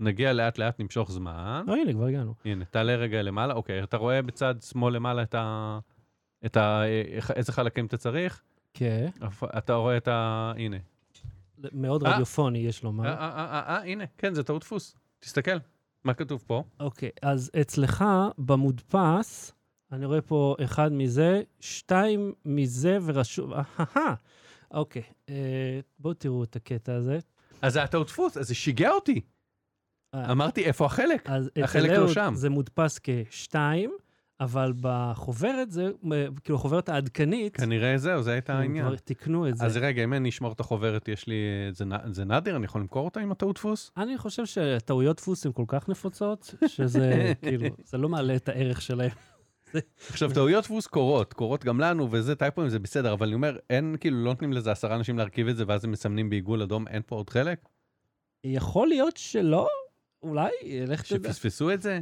נגיע 0.00 0.32
לאט 0.32 0.58
לאט, 0.58 0.80
נמשוך 0.80 1.10
זמן. 1.12 1.64
אה, 1.68 1.74
הנה, 1.74 1.92
כבר 1.92 2.06
הגענו. 2.06 2.34
הנה, 2.44 2.64
תעלה 2.64 2.94
רגע 2.96 3.22
למעלה, 3.22 3.54
אוקיי, 3.54 3.82
אתה 3.82 3.96
רואה 3.96 4.22
בצד 4.22 4.54
שמאל 4.62 4.94
למעלה 4.94 5.22
את 5.22 5.34
ה... 5.34 5.78
את 6.46 6.56
ה... 6.56 6.82
איזה 7.34 7.52
חלקים 7.52 7.86
אתה 7.86 7.96
צריך? 7.96 8.42
כן. 8.74 9.08
אתה 9.58 9.74
רואה 9.74 9.96
את 9.96 10.08
ה... 10.08 10.52
הנה. 10.56 10.76
מאוד 11.72 12.04
אה. 12.04 12.14
רדיופוני, 12.14 12.58
יש 12.58 12.82
לומר. 12.82 13.06
אה, 13.06 13.14
אה, 13.14 13.60
אה, 13.68 13.82
הנה, 13.84 14.04
כן, 14.18 14.34
זה 14.34 14.42
טעות 14.42 14.62
דפוס. 14.62 14.96
תסתכל, 15.20 15.56
מה 16.04 16.14
כתוב 16.14 16.44
פה? 16.46 16.62
אוקיי, 16.80 17.10
אז 17.22 17.50
אצלך 17.60 18.04
במודפס, 18.38 19.52
אני 19.92 20.06
רואה 20.06 20.20
פה 20.20 20.56
אחד 20.64 20.92
מזה, 20.92 21.42
שתיים 21.60 22.32
מזה 22.44 22.98
ורשום, 23.04 23.52
אהה, 23.52 24.14
אוקיי. 24.70 25.02
בואו 25.98 26.14
תראו 26.14 26.44
את 26.44 26.56
הקטע 26.56 26.94
הזה. 26.94 27.18
אז 27.62 27.72
זה 27.72 27.82
הטעות 27.82 28.06
דפוס, 28.06 28.36
אז 28.36 28.48
זה 28.48 28.54
שיגע 28.54 28.90
אותי. 28.90 29.20
אמרתי, 30.14 30.64
איפה 30.64 30.86
החלק? 30.86 31.28
החלק 31.62 31.90
לא 31.90 32.08
שם. 32.08 32.32
זה 32.34 32.50
מודפס 32.50 33.00
כשתיים, 33.02 33.92
אבל 34.40 34.72
בחוברת 34.80 35.70
זה, 35.70 35.90
כאילו, 36.44 36.58
החוברת 36.58 36.88
העדכנית, 36.88 37.56
כנראה 37.56 37.98
זהו, 37.98 38.22
זה 38.22 38.32
הייתה 38.32 38.58
העניין. 38.58 38.86
כבר 38.86 38.96
תיקנו 38.96 39.48
את 39.48 39.56
זה. 39.56 39.66
אז 39.66 39.76
רגע, 39.76 40.04
אם 40.04 40.12
אני 40.12 40.28
אשמור 40.28 40.52
את 40.52 40.60
החוברת, 40.60 41.08
יש 41.08 41.26
לי... 41.26 41.34
זה 41.72 41.84
זה 42.10 42.24
נדיר? 42.24 42.56
אני 42.56 42.64
יכול 42.64 42.80
למכור 42.80 43.04
אותה 43.04 43.20
עם 43.20 43.32
הטעות 43.32 43.56
דפוס? 43.56 43.90
אני 43.96 44.18
חושב 44.18 44.46
שטעויות 44.46 45.16
דפוס 45.16 45.46
הן 45.46 45.52
כל 45.52 45.64
כך 45.68 45.88
נפוצות, 45.88 46.54
שזה, 46.66 47.32
כאילו, 47.42 47.66
זה 47.84 47.98
לא 47.98 48.08
מעלה 48.08 48.36
את 48.36 48.48
הערך 48.48 48.82
שלהם. 48.82 49.10
עכשיו, 50.10 50.30
טעויות 50.34 50.64
דפוס 50.64 50.86
קורות, 50.86 51.32
קורות 51.32 51.64
גם 51.64 51.80
לנו, 51.80 52.08
וזה 52.10 52.34
טייפואים 52.34 52.68
זה 52.70 52.78
בסדר, 52.78 53.12
אבל 53.12 53.26
אני 53.26 53.34
אומר, 53.34 53.56
אין, 53.70 53.96
כאילו, 54.00 54.24
לא 54.24 54.30
נותנים 54.30 54.52
לזה 54.52 54.72
עשרה 54.72 54.96
אנשים 54.96 55.18
להרכיב 55.18 55.48
את 55.48 55.56
זה, 55.56 55.64
ואז 55.66 55.84
הם 55.84 55.90
מסמנים 55.90 56.30
בעיגול 56.30 56.62
אדום, 56.62 56.88
אין 56.88 57.02
פה 57.06 57.16
עוד 57.16 57.30
חלק? 57.30 57.68
יכול 58.44 58.88
להיות 58.88 59.16
שלא, 59.16 59.68
אולי, 60.22 60.50
לך 60.86 61.02
תדע. 61.02 61.32
שפספסו 61.32 61.70
את 61.72 61.82
זה? 61.82 62.00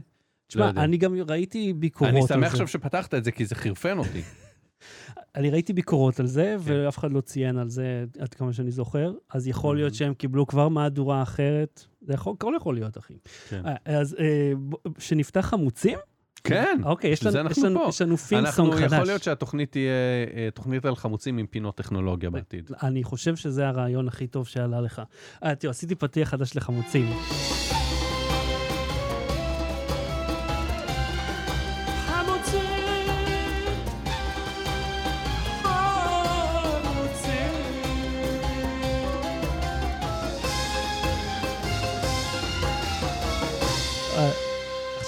לא 0.48 0.52
תשמע, 0.52 0.66
יודע. 0.66 0.84
אני 0.84 0.96
גם 0.96 1.14
ראיתי 1.28 1.72
ביקורות 1.72 2.11
אני 2.11 2.20
על 2.20 2.26
זה. 2.26 2.34
שמח 2.34 2.52
עכשיו 2.52 2.68
שפתחת 2.68 3.14
את 3.14 3.24
זה, 3.24 3.30
כי 3.30 3.44
זה 3.46 3.54
חירפן 3.54 3.98
אותי. 3.98 4.22
אני 5.37 5.50
ראיתי 5.50 5.72
ביקורות 5.72 6.20
על 6.20 6.26
זה, 6.26 6.56
כן. 6.66 6.72
ואף 6.84 6.98
אחד 6.98 7.12
לא 7.12 7.20
ציין 7.20 7.58
על 7.58 7.68
זה 7.70 8.04
עד 8.18 8.34
כמה 8.34 8.52
שאני 8.52 8.70
זוכר, 8.70 9.12
אז 9.30 9.48
יכול 9.48 9.76
להיות. 9.76 9.94
שהם 9.94 10.14
קיבלו 10.14 10.46
כבר 10.46 10.68
מהדורה 10.68 11.22
אחרת. 11.22 11.84
זה 12.00 12.14
יכול, 12.14 12.34
הכל 12.38 12.52
יכול 12.56 12.74
להיות, 12.74 12.98
אחי. 12.98 13.14
כן. 13.48 13.62
אה, 13.66 13.98
אז 13.98 14.16
אה, 14.18 14.52
שנפתח 14.98 15.40
חמוצים? 15.40 15.98
כן, 16.44 16.80
אוקיי, 16.84 17.11
יש 17.11 17.26
לנו- 17.26 17.50
יש 17.50 17.58
לנו-. 17.58 17.88
יש 17.88 18.02
לנו 18.02 18.16
theme 18.16 18.45
song 18.45 18.68
אנחנו, 18.72 18.72
חדש. 18.88 18.92
יכול 18.92 19.06
להיות 19.06 19.22
שהתוכנית 19.22 19.72
תהיה 19.72 19.92
אה, 20.37 20.48
תוכנית 20.54 20.84
על 20.84 20.96
חמוצים 20.96 21.38
עם 21.38 21.46
פינות 21.46 21.76
טכנולוגיה 21.76 22.30
בעתיד. 22.30 22.70
אני 22.82 23.04
חושב 23.04 23.37
שזה 23.37 23.68
הרעיון 23.68 24.08
הכי 24.08 24.26
טוב 24.26 24.46
שעלה 24.46 24.80
לך. 24.80 25.02
אה, 25.44 25.54
תראו, 25.54 25.70
עשיתי 25.70 25.94
פתיח 25.94 26.28
חדש 26.28 26.56
לחמוצים. 26.56 27.06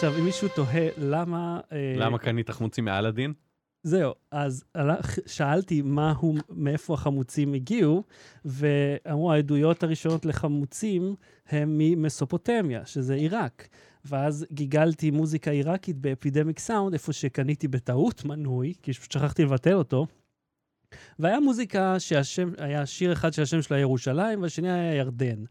עכשיו, 0.00 0.18
אם 0.18 0.24
מישהו 0.24 0.48
תוהה 0.48 0.88
למה... 0.98 1.60
אה, 1.72 1.94
למה 1.96 2.18
קנית 2.18 2.50
חמוצים 2.50 2.84
מאלאדין? 2.84 3.32
זהו, 3.82 4.12
אז 4.30 4.64
שאלתי 5.26 5.82
מה 5.82 6.12
הוא, 6.12 6.38
מאיפה 6.48 6.94
החמוצים 6.94 7.54
הגיעו, 7.54 8.02
ואמרו, 8.44 9.32
העדויות 9.32 9.82
הראשונות 9.82 10.24
לחמוצים 10.24 11.14
הם 11.48 11.78
ממסופוטמיה, 11.78 12.86
שזה 12.86 13.14
עיראק. 13.14 13.68
ואז 14.04 14.46
גיגלתי 14.52 15.10
מוזיקה 15.10 15.50
עיראקית 15.50 15.96
ב 15.96 16.03
Epidemic 16.03 16.58
Sound, 16.58 16.92
איפה 16.92 17.12
שקניתי 17.12 17.68
בטעות 17.68 18.24
מנוי, 18.24 18.74
כי 18.82 18.92
פשוט 18.92 19.12
שכחתי 19.12 19.44
לבטל 19.44 19.74
אותו. 19.74 20.06
והיה 21.18 21.40
מוזיקה 21.40 21.98
שהשם, 21.98 22.50
היה 22.58 22.86
שיר 22.86 23.12
אחד 23.12 23.32
שהשם 23.32 23.62
שלה 23.62 23.78
ירושלים, 23.78 24.42
והשני 24.42 24.72
היה 24.72 24.94
ירדן. 24.94 25.44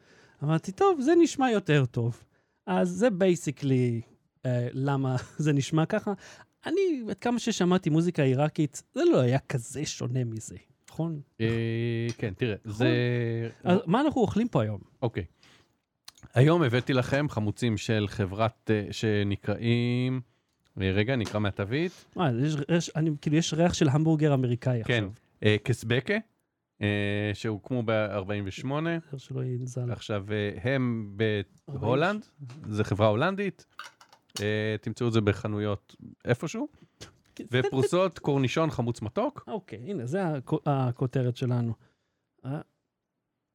אמרתי, 0.44 0.72
טוב, 0.72 1.02
זה 1.02 1.12
נשמע 1.24 1.52
יותר 1.52 1.86
טוב. 1.86 2.24
אז 2.68 2.90
זה 2.90 3.10
basically 3.10 4.02
אה, 4.46 4.68
למה 4.74 5.16
זה 5.38 5.54
נשמע 5.54 5.86
ככה. 5.86 6.14
אני, 6.66 7.04
עד 7.10 7.18
כמה 7.18 7.40
ששמעתי 7.40 7.90
מוזיקה 7.90 8.24
עיראקית, 8.24 8.84
זה 8.94 9.02
לא 9.12 9.20
היה 9.20 9.40
כזה 9.40 9.86
שונה 9.86 10.24
מזה, 10.24 10.56
נכון? 10.90 11.22
אה, 11.42 12.08
כן, 12.18 12.34
תראה, 12.38 12.56
זה... 12.66 12.90
אז 13.64 13.80
מה 13.86 14.02
אנחנו 14.02 14.22
אוכלים 14.22 14.48
פה 14.48 14.62
היום? 14.62 14.82
אוקיי. 15.02 15.24
היום 16.34 16.64
הבאתי 16.64 16.94
לכם 16.94 17.30
חמוצים 17.30 17.78
של 17.78 18.06
חברת 18.10 18.72
אה, 18.74 18.88
שנקראים... 18.92 20.22
אה, 20.82 20.92
רגע, 20.92 21.16
נקרא 21.16 21.40
מהתווית. 21.40 22.06
אה, 22.20 22.30
יש, 22.46 22.56
יש, 22.70 22.92
אני, 22.96 23.10
כאילו, 23.22 23.36
יש 23.36 23.54
ריח 23.54 23.74
של 23.74 23.90
המבורגר 23.90 24.34
אמריקאי 24.34 24.84
כן. 24.84 24.94
עכשיו. 24.94 25.10
אה, 25.44 25.56
קסבקה, 25.64 26.18
שהוקמו 27.34 27.84
ב-48. 27.86 28.68
כן. 29.12 29.18
שלא 29.18 29.44
ינזל. 29.44 29.92
עכשיו, 29.92 30.26
הם 30.64 31.16
בהולנד, 31.68 32.26
זו 32.70 32.84
חברה 32.84 33.08
הולנדית. 33.08 33.66
אה, 34.42 34.76
תמצאו 34.82 35.08
את 35.08 35.14
זה 35.14 35.22
בחנויות 35.22 35.96
איפשהו. 36.26 36.68
ופרוסות 37.52 38.20
קורנישון 38.20 38.72
חמוץ 38.72 39.02
מתוק. 39.02 39.44
אוקיי, 39.48 39.80
הנה, 39.80 40.06
זה 40.06 40.24
הכ- 40.38 40.58
הכותרת 40.66 41.38
שלנו. 41.38 41.74
אה, 42.46 42.62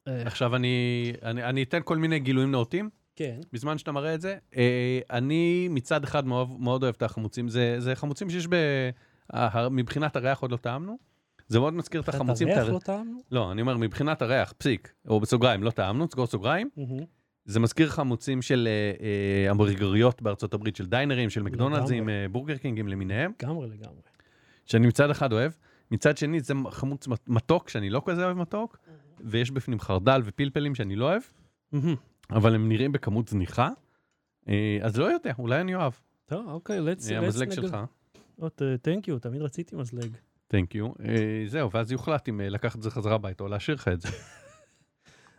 אה, 0.09 0.23
עכשיו 0.27 0.57
אני, 0.57 0.77
אני, 1.23 1.45
אני 1.45 1.63
אתן 1.63 1.81
כל 1.85 1.97
מיני 1.99 2.19
גילויים 2.21 2.51
נאותים, 2.51 2.91
כן. 3.17 3.41
בזמן 3.53 3.79
שאתה 3.79 3.93
מראה 3.93 4.15
את 4.15 4.21
זה. 4.21 4.39
אני 5.11 5.69
מצד 5.71 6.05
אחד 6.05 6.27
מאוד, 6.27 6.49
מאוד 6.61 6.83
אוהב 6.83 6.95
את 6.97 7.03
החמוצים, 7.03 7.49
זה, 7.49 7.77
זה 7.79 7.95
חמוצים 7.95 8.31
שיש 8.31 8.47
ב... 8.51 8.55
מבחינת 9.71 10.17
הריח 10.17 10.41
עוד 10.41 10.51
לא 10.53 10.57
טעמנו. 10.57 10.99
זה 11.49 11.59
מאוד 11.61 11.75
מזכיר 11.75 12.01
את 12.01 12.09
החמוצים. 12.09 12.49
את 12.49 12.53
את 12.53 12.59
הריח 12.59 12.69
הר- 12.69 12.75
לא 12.75 12.79
טעמנו? 12.79 13.19
לא, 13.31 13.53
אני 13.53 13.61
אומר, 13.61 13.77
מבחינת 13.77 14.23
הריח, 14.23 14.53
פסיק, 14.59 14.93
או 15.09 15.21
בסוגריים, 15.21 15.63
לא 15.63 15.71
טעמנו, 15.71 16.07
סגור 16.11 16.27
סוגריים. 16.27 16.69
מהמם. 16.77 17.05
זה 17.45 17.61
מזכיר 17.61 17.89
חמוצים 17.89 18.43
של 18.43 18.69
אה, 18.71 19.07
אה, 19.45 19.51
המבורגריות 19.51 20.23
בארצות 20.23 20.55
הברית, 20.55 20.77
של 20.77 20.87
דיינרים, 20.87 21.31
של 21.31 21.43
מקדונלדסים. 21.43 22.09
אה, 22.09 22.27
בורגר 22.31 22.57
קינגים 22.57 22.89
למיניהם, 22.89 23.33
לגמרי, 23.43 23.69
לגמרי. 23.69 24.01
שאני 24.67 24.87
מצד 24.87 25.11
אחד 25.11 25.33
אוהב, 25.33 25.53
מצד 25.91 26.17
שני 26.17 26.41
זה 26.41 26.55
חמוץ 26.71 27.09
מת- 27.09 27.29
מתוק, 27.29 27.69
שאני 27.69 27.91
לא 27.91 28.03
כזה 28.07 28.25
אוהב 28.25 28.37
מתוק, 28.37 28.79
ויש 29.21 29.51
בפנים 29.51 29.81
חרדל 29.81 30.21
ופלפלים 30.25 30.75
שאני 30.75 30.97
לא 30.97 31.05
אוהב. 31.05 31.23
אבל 32.31 32.55
הם 32.55 32.69
נראים 32.69 32.93
בכמות 32.93 33.29
זניחה, 33.29 33.69
אז 34.83 34.97
לא 34.97 35.05
יודע, 35.05 35.33
אולי 35.39 35.61
אני 35.61 35.75
אוהב. 35.75 35.93
טוב, 36.27 36.47
אוקיי, 36.49 36.79
let's... 36.81 37.13
המזלג 37.15 37.53
שלך, 37.53 37.77
אה, 38.43 38.49
thank 38.75 39.07
you, 39.07 39.19
תמיד 39.21 39.43
רציתי 39.43 39.77
מזלג. 39.77 40.17
תנק 40.49 40.75
יו. 40.75 40.89
זהו, 41.47 41.71
ואז 41.71 41.93
יוחלט 41.93 42.29
אם 42.29 42.41
לקחת 42.41 42.77
את 42.77 42.83
זה 42.83 42.91
חזרה 42.91 43.15
הביתה 43.15 43.45
או 43.45 43.49
להשאיר 43.49 43.77
לך 43.77 43.89
את 43.89 44.01
זה. 44.01 44.09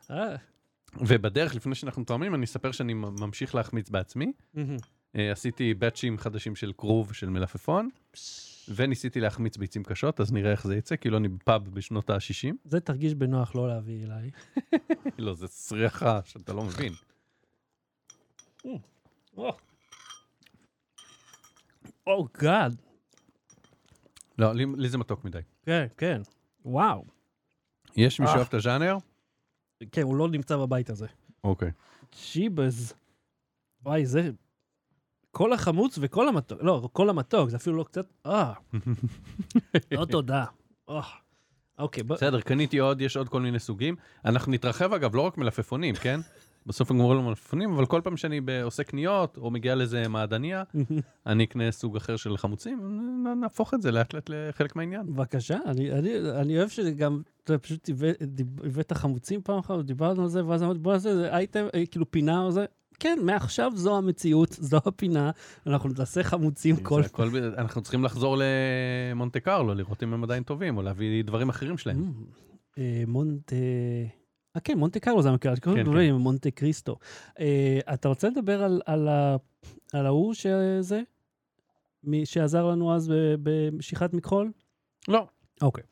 אה, 0.98 1.04
ובדרך, 1.08 1.56
לפני 1.56 1.76
שאנחנו 1.76 2.04
תואמים, 2.04 2.36
אני 2.36 2.46
אספר 2.46 2.72
שאני 2.72 2.94
ממשיך 2.94 3.56
להחמיץ 3.56 3.90
בעצמי. 3.90 4.32
אה, 5.16 5.32
עשיתי 5.32 5.74
באצ'ים 5.74 6.18
חדשים 6.18 6.56
של 6.56 6.72
כרוב 6.78 7.08
ושל 7.10 7.30
מלפפון, 7.30 7.90
וניסיתי 8.76 9.20
להחמיץ 9.20 9.58
ביצים 9.58 9.84
קשות, 9.84 10.20
אז 10.20 10.32
נראה 10.32 10.52
איך 10.52 10.68
זה 10.68 10.76
יצא, 10.76 10.96
כאילו 10.96 11.18
אני 11.18 11.28
בפאב 11.28 11.70
בשנות 11.70 12.10
ה-60. 12.10 12.54
זה 12.66 12.80
תרגיש 12.80 13.14
בנוח 13.14 13.56
לא 13.56 13.68
להביא 13.68 14.06
אליי. 14.06 14.32
לא, 15.18 15.34
זה 15.34 15.48
סריחה 15.48 16.20
שאתה 16.26 16.54
לא 16.54 16.64
מבין. 16.64 16.94
או 22.08 22.28
גאד. 22.38 22.82
לא, 24.38 24.54
לי, 24.54 24.90
זה 24.90 24.98
מתוק 24.98 25.26
מדי. 25.26 25.40
כן, 25.66 25.86
כן. 25.98 26.22
וואו. 26.66 27.06
יש 27.98 28.20
מי 28.20 28.26
אה. 28.26 28.32
שאוהב 28.32 28.48
את 28.48 28.54
הז'אנר? 28.54 28.98
כן, 29.92 30.02
הוא 30.02 30.16
לא 30.16 30.28
נמצא 30.28 30.58
בבית 30.58 30.90
הזה. 30.90 31.08
אוקיי. 31.44 31.72
שיבז. 32.12 32.94
וואי, 33.86 34.06
זה... 34.06 34.32
כל 35.32 35.54
החמוץ 35.54 36.00
וכל 36.02 36.28
המתוק. 36.28 36.60
לא, 36.62 36.90
כל 36.94 37.10
המתוק, 37.10 37.50
זה 37.50 37.58
אפילו 37.58 37.76
לא 37.76 37.84
קצת... 37.84 38.08
אה. 38.26 38.54
לא 39.92 40.06
תודה. 40.06 40.46
אה. 40.90 41.02
אוקיי, 41.80 42.04
בוא... 42.04 42.16
בסדר, 42.16 42.42
קניתי 42.42 42.78
עוד, 42.78 43.02
יש 43.02 43.18
עוד 43.18 43.30
כל 43.30 43.42
מיני 43.42 43.60
סוגים. 43.60 43.96
אנחנו 44.26 44.52
נתרחב 44.52 44.94
אגב, 44.94 45.16
לא 45.16 45.22
רק 45.22 45.38
מלפפונים, 45.38 45.96
כן? 45.96 46.20
בסוף 46.66 46.92
הם 46.92 46.98
גומרים 46.98 47.26
מלפפונים, 47.26 47.72
אבל 47.74 47.86
כל 47.86 48.02
פעם 48.04 48.18
שאני 48.18 48.42
עושה 48.64 48.84
קניות, 48.84 49.38
או 49.38 49.52
מגיע 49.52 49.76
לאיזה 49.76 50.08
מעדניה, 50.08 50.64
אני 51.28 51.44
אקנה 51.44 51.72
סוג 51.72 51.96
אחר 51.98 52.16
של 52.16 52.38
חמוצים, 52.38 52.80
נהפוך 53.42 53.74
את 53.74 53.82
זה 53.82 53.92
לאט 53.92 54.14
לאט 54.14 54.30
לחלק 54.30 54.76
מהעניין. 54.76 55.06
בבקשה, 55.14 55.58
אני, 55.66 55.92
אני, 55.92 56.10
אני 56.42 56.58
אוהב 56.58 56.70
שגם, 56.70 57.22
אתה 57.44 57.58
פשוט 57.58 57.90
הבא- 57.90 58.26
דיב- 58.26 58.66
הבאת 58.66 58.94
חמוצים 58.94 59.42
פעם 59.42 59.60
אחת, 59.60 59.86
דיברנו 59.86 60.22
על 60.22 60.28
זה, 60.28 60.46
ואז 60.46 60.64
אמרתי, 60.64 60.80
בוא 60.80 60.94
נעשה 60.94 61.10
איזה 61.10 61.36
אייטם, 61.36 61.66
אה, 61.76 61.86
כאילו 61.86 62.12
פינה 62.12 62.42
או 62.42 62.52
זה. 62.52 62.66
כן, 63.00 63.20
מעכשיו 63.24 63.72
זו 63.76 63.98
המציאות, 63.98 64.50
זו 64.70 64.78
הפינה, 64.86 65.32
אנחנו 65.68 65.90
נעשה 65.98 66.24
חמוצים 66.24 66.76
כל... 66.78 67.02
הכל 67.02 67.30
אנחנו 67.58 67.82
צריכים 67.82 68.04
לחזור 68.04 68.38
למונטה 69.14 69.40
קרלו, 69.40 69.74
לראות 69.74 70.04
אם 70.04 70.14
הם 70.14 70.24
עדיין 70.24 70.44
טובים, 70.44 70.78
או 70.78 70.82
להביא 70.82 71.24
דברים 71.24 71.50
אחרים 71.50 71.78
שלהם. 71.78 71.98
Mm, 71.98 72.78
אה, 72.78 73.04
מונטה... 73.08 73.56
אה, 74.56 74.62
כן, 74.62 74.78
מונטה 74.78 75.00
קרלו 75.00 75.22
זה 75.22 75.30
המקרה, 75.30 75.56
כן, 75.56 75.62
קוראים 75.62 75.86
לו 76.14 76.20
מונטה 76.20 76.52
קריסטו. 76.52 76.96
אה, 77.40 77.80
אתה 77.94 78.08
רוצה 78.08 78.30
לדבר 78.30 78.64
על- 78.64 78.82
על 78.86 79.08
ה- 79.08 79.36
על 79.94 80.06
ההוא 80.06 80.34
שזה? 80.34 81.02
מי 82.04 82.26
שעזר 82.26 82.66
לנו 82.66 82.96
אז 82.96 83.12
במשיכת 83.44 84.14
מכחול? 84.14 84.52
לא. 85.08 85.28
אוקיי. 85.62 85.84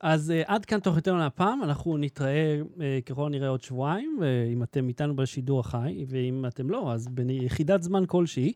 אז 0.00 0.30
uh, 0.32 0.44
עד 0.46 0.64
כאן 0.64 0.80
תוכניתנו 0.80 1.18
להפעם, 1.18 1.62
אנחנו 1.62 1.96
נתראה 1.96 2.60
uh, 2.62 2.80
ככל 3.06 3.26
הנראה 3.26 3.48
עוד 3.48 3.62
שבועיים, 3.62 4.18
ואם 4.20 4.62
אתם 4.62 4.88
איתנו 4.88 5.16
בשידור 5.16 5.60
החי, 5.60 6.04
ואם 6.08 6.44
אתם 6.46 6.70
לא, 6.70 6.92
אז 6.92 7.08
ביחידת 7.08 7.82
זמן 7.82 8.04
כלשהי. 8.06 8.52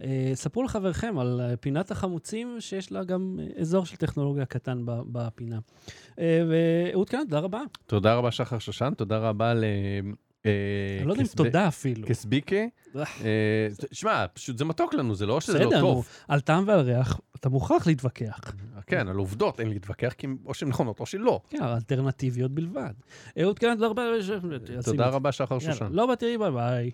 Uh, 0.00 0.02
ספרו 0.34 0.62
לחברכם 0.62 1.18
על 1.18 1.40
uh, 1.40 1.56
פינת 1.56 1.90
החמוצים, 1.90 2.56
שיש 2.60 2.92
לה 2.92 3.04
גם 3.04 3.38
uh, 3.38 3.60
אזור 3.60 3.86
של 3.86 3.96
טכנולוגיה 3.96 4.44
קטן 4.44 4.82
בפינה. 4.84 5.58
ואהוד 6.18 7.08
כאן, 7.08 7.20
תודה 7.24 7.38
רבה. 7.38 7.60
תודה 7.86 8.14
רבה 8.14 8.30
שחר 8.30 8.58
שושן, 8.58 8.92
תודה 8.96 9.18
רבה 9.18 9.54
ל... 9.54 9.64
אה, 10.46 10.50
אני 10.98 11.06
לא 11.06 11.12
יודע 11.12 11.22
אם 11.22 11.28
תודה 11.36 11.68
אפילו. 11.68 12.08
קסביקה. 12.08 12.56
אה. 12.56 13.02
אה, 13.24 13.68
שמע, 13.92 14.26
פשוט 14.32 14.58
זה 14.58 14.64
מתוק 14.64 14.94
לנו, 14.94 15.14
זה 15.14 15.26
לא 15.26 15.40
שזה 15.40 15.58
לא 15.58 15.66
בסדר, 15.66 15.80
טוב. 15.80 16.08
על 16.28 16.40
טעם 16.40 16.64
ועל 16.68 16.80
ריח, 16.80 17.20
אתה 17.36 17.48
מוכרח 17.48 17.86
להתווכח. 17.86 18.40
כן, 18.86 19.08
על 19.08 19.16
עובדות 19.16 19.60
אין 19.60 19.68
להתווכח, 19.68 20.12
כי 20.12 20.26
או 20.46 20.54
שהן 20.54 20.68
נכונות 20.68 21.00
או 21.00 21.06
שלא. 21.06 21.40
כן, 21.50 21.62
אלטרנטיביות 21.62 22.50
בלבד. 22.50 22.92
אהוד 23.40 23.58
כאן, 23.58 23.74
תודה 23.74 23.86
רבה. 23.86 24.02
תודה 24.84 25.08
רבה 25.08 25.32
שחר 25.32 25.58
שושן. 25.58 25.88
לא 25.90 26.06
בתראי, 26.06 26.38
ביי 26.38 26.50
ביי. 26.50 26.90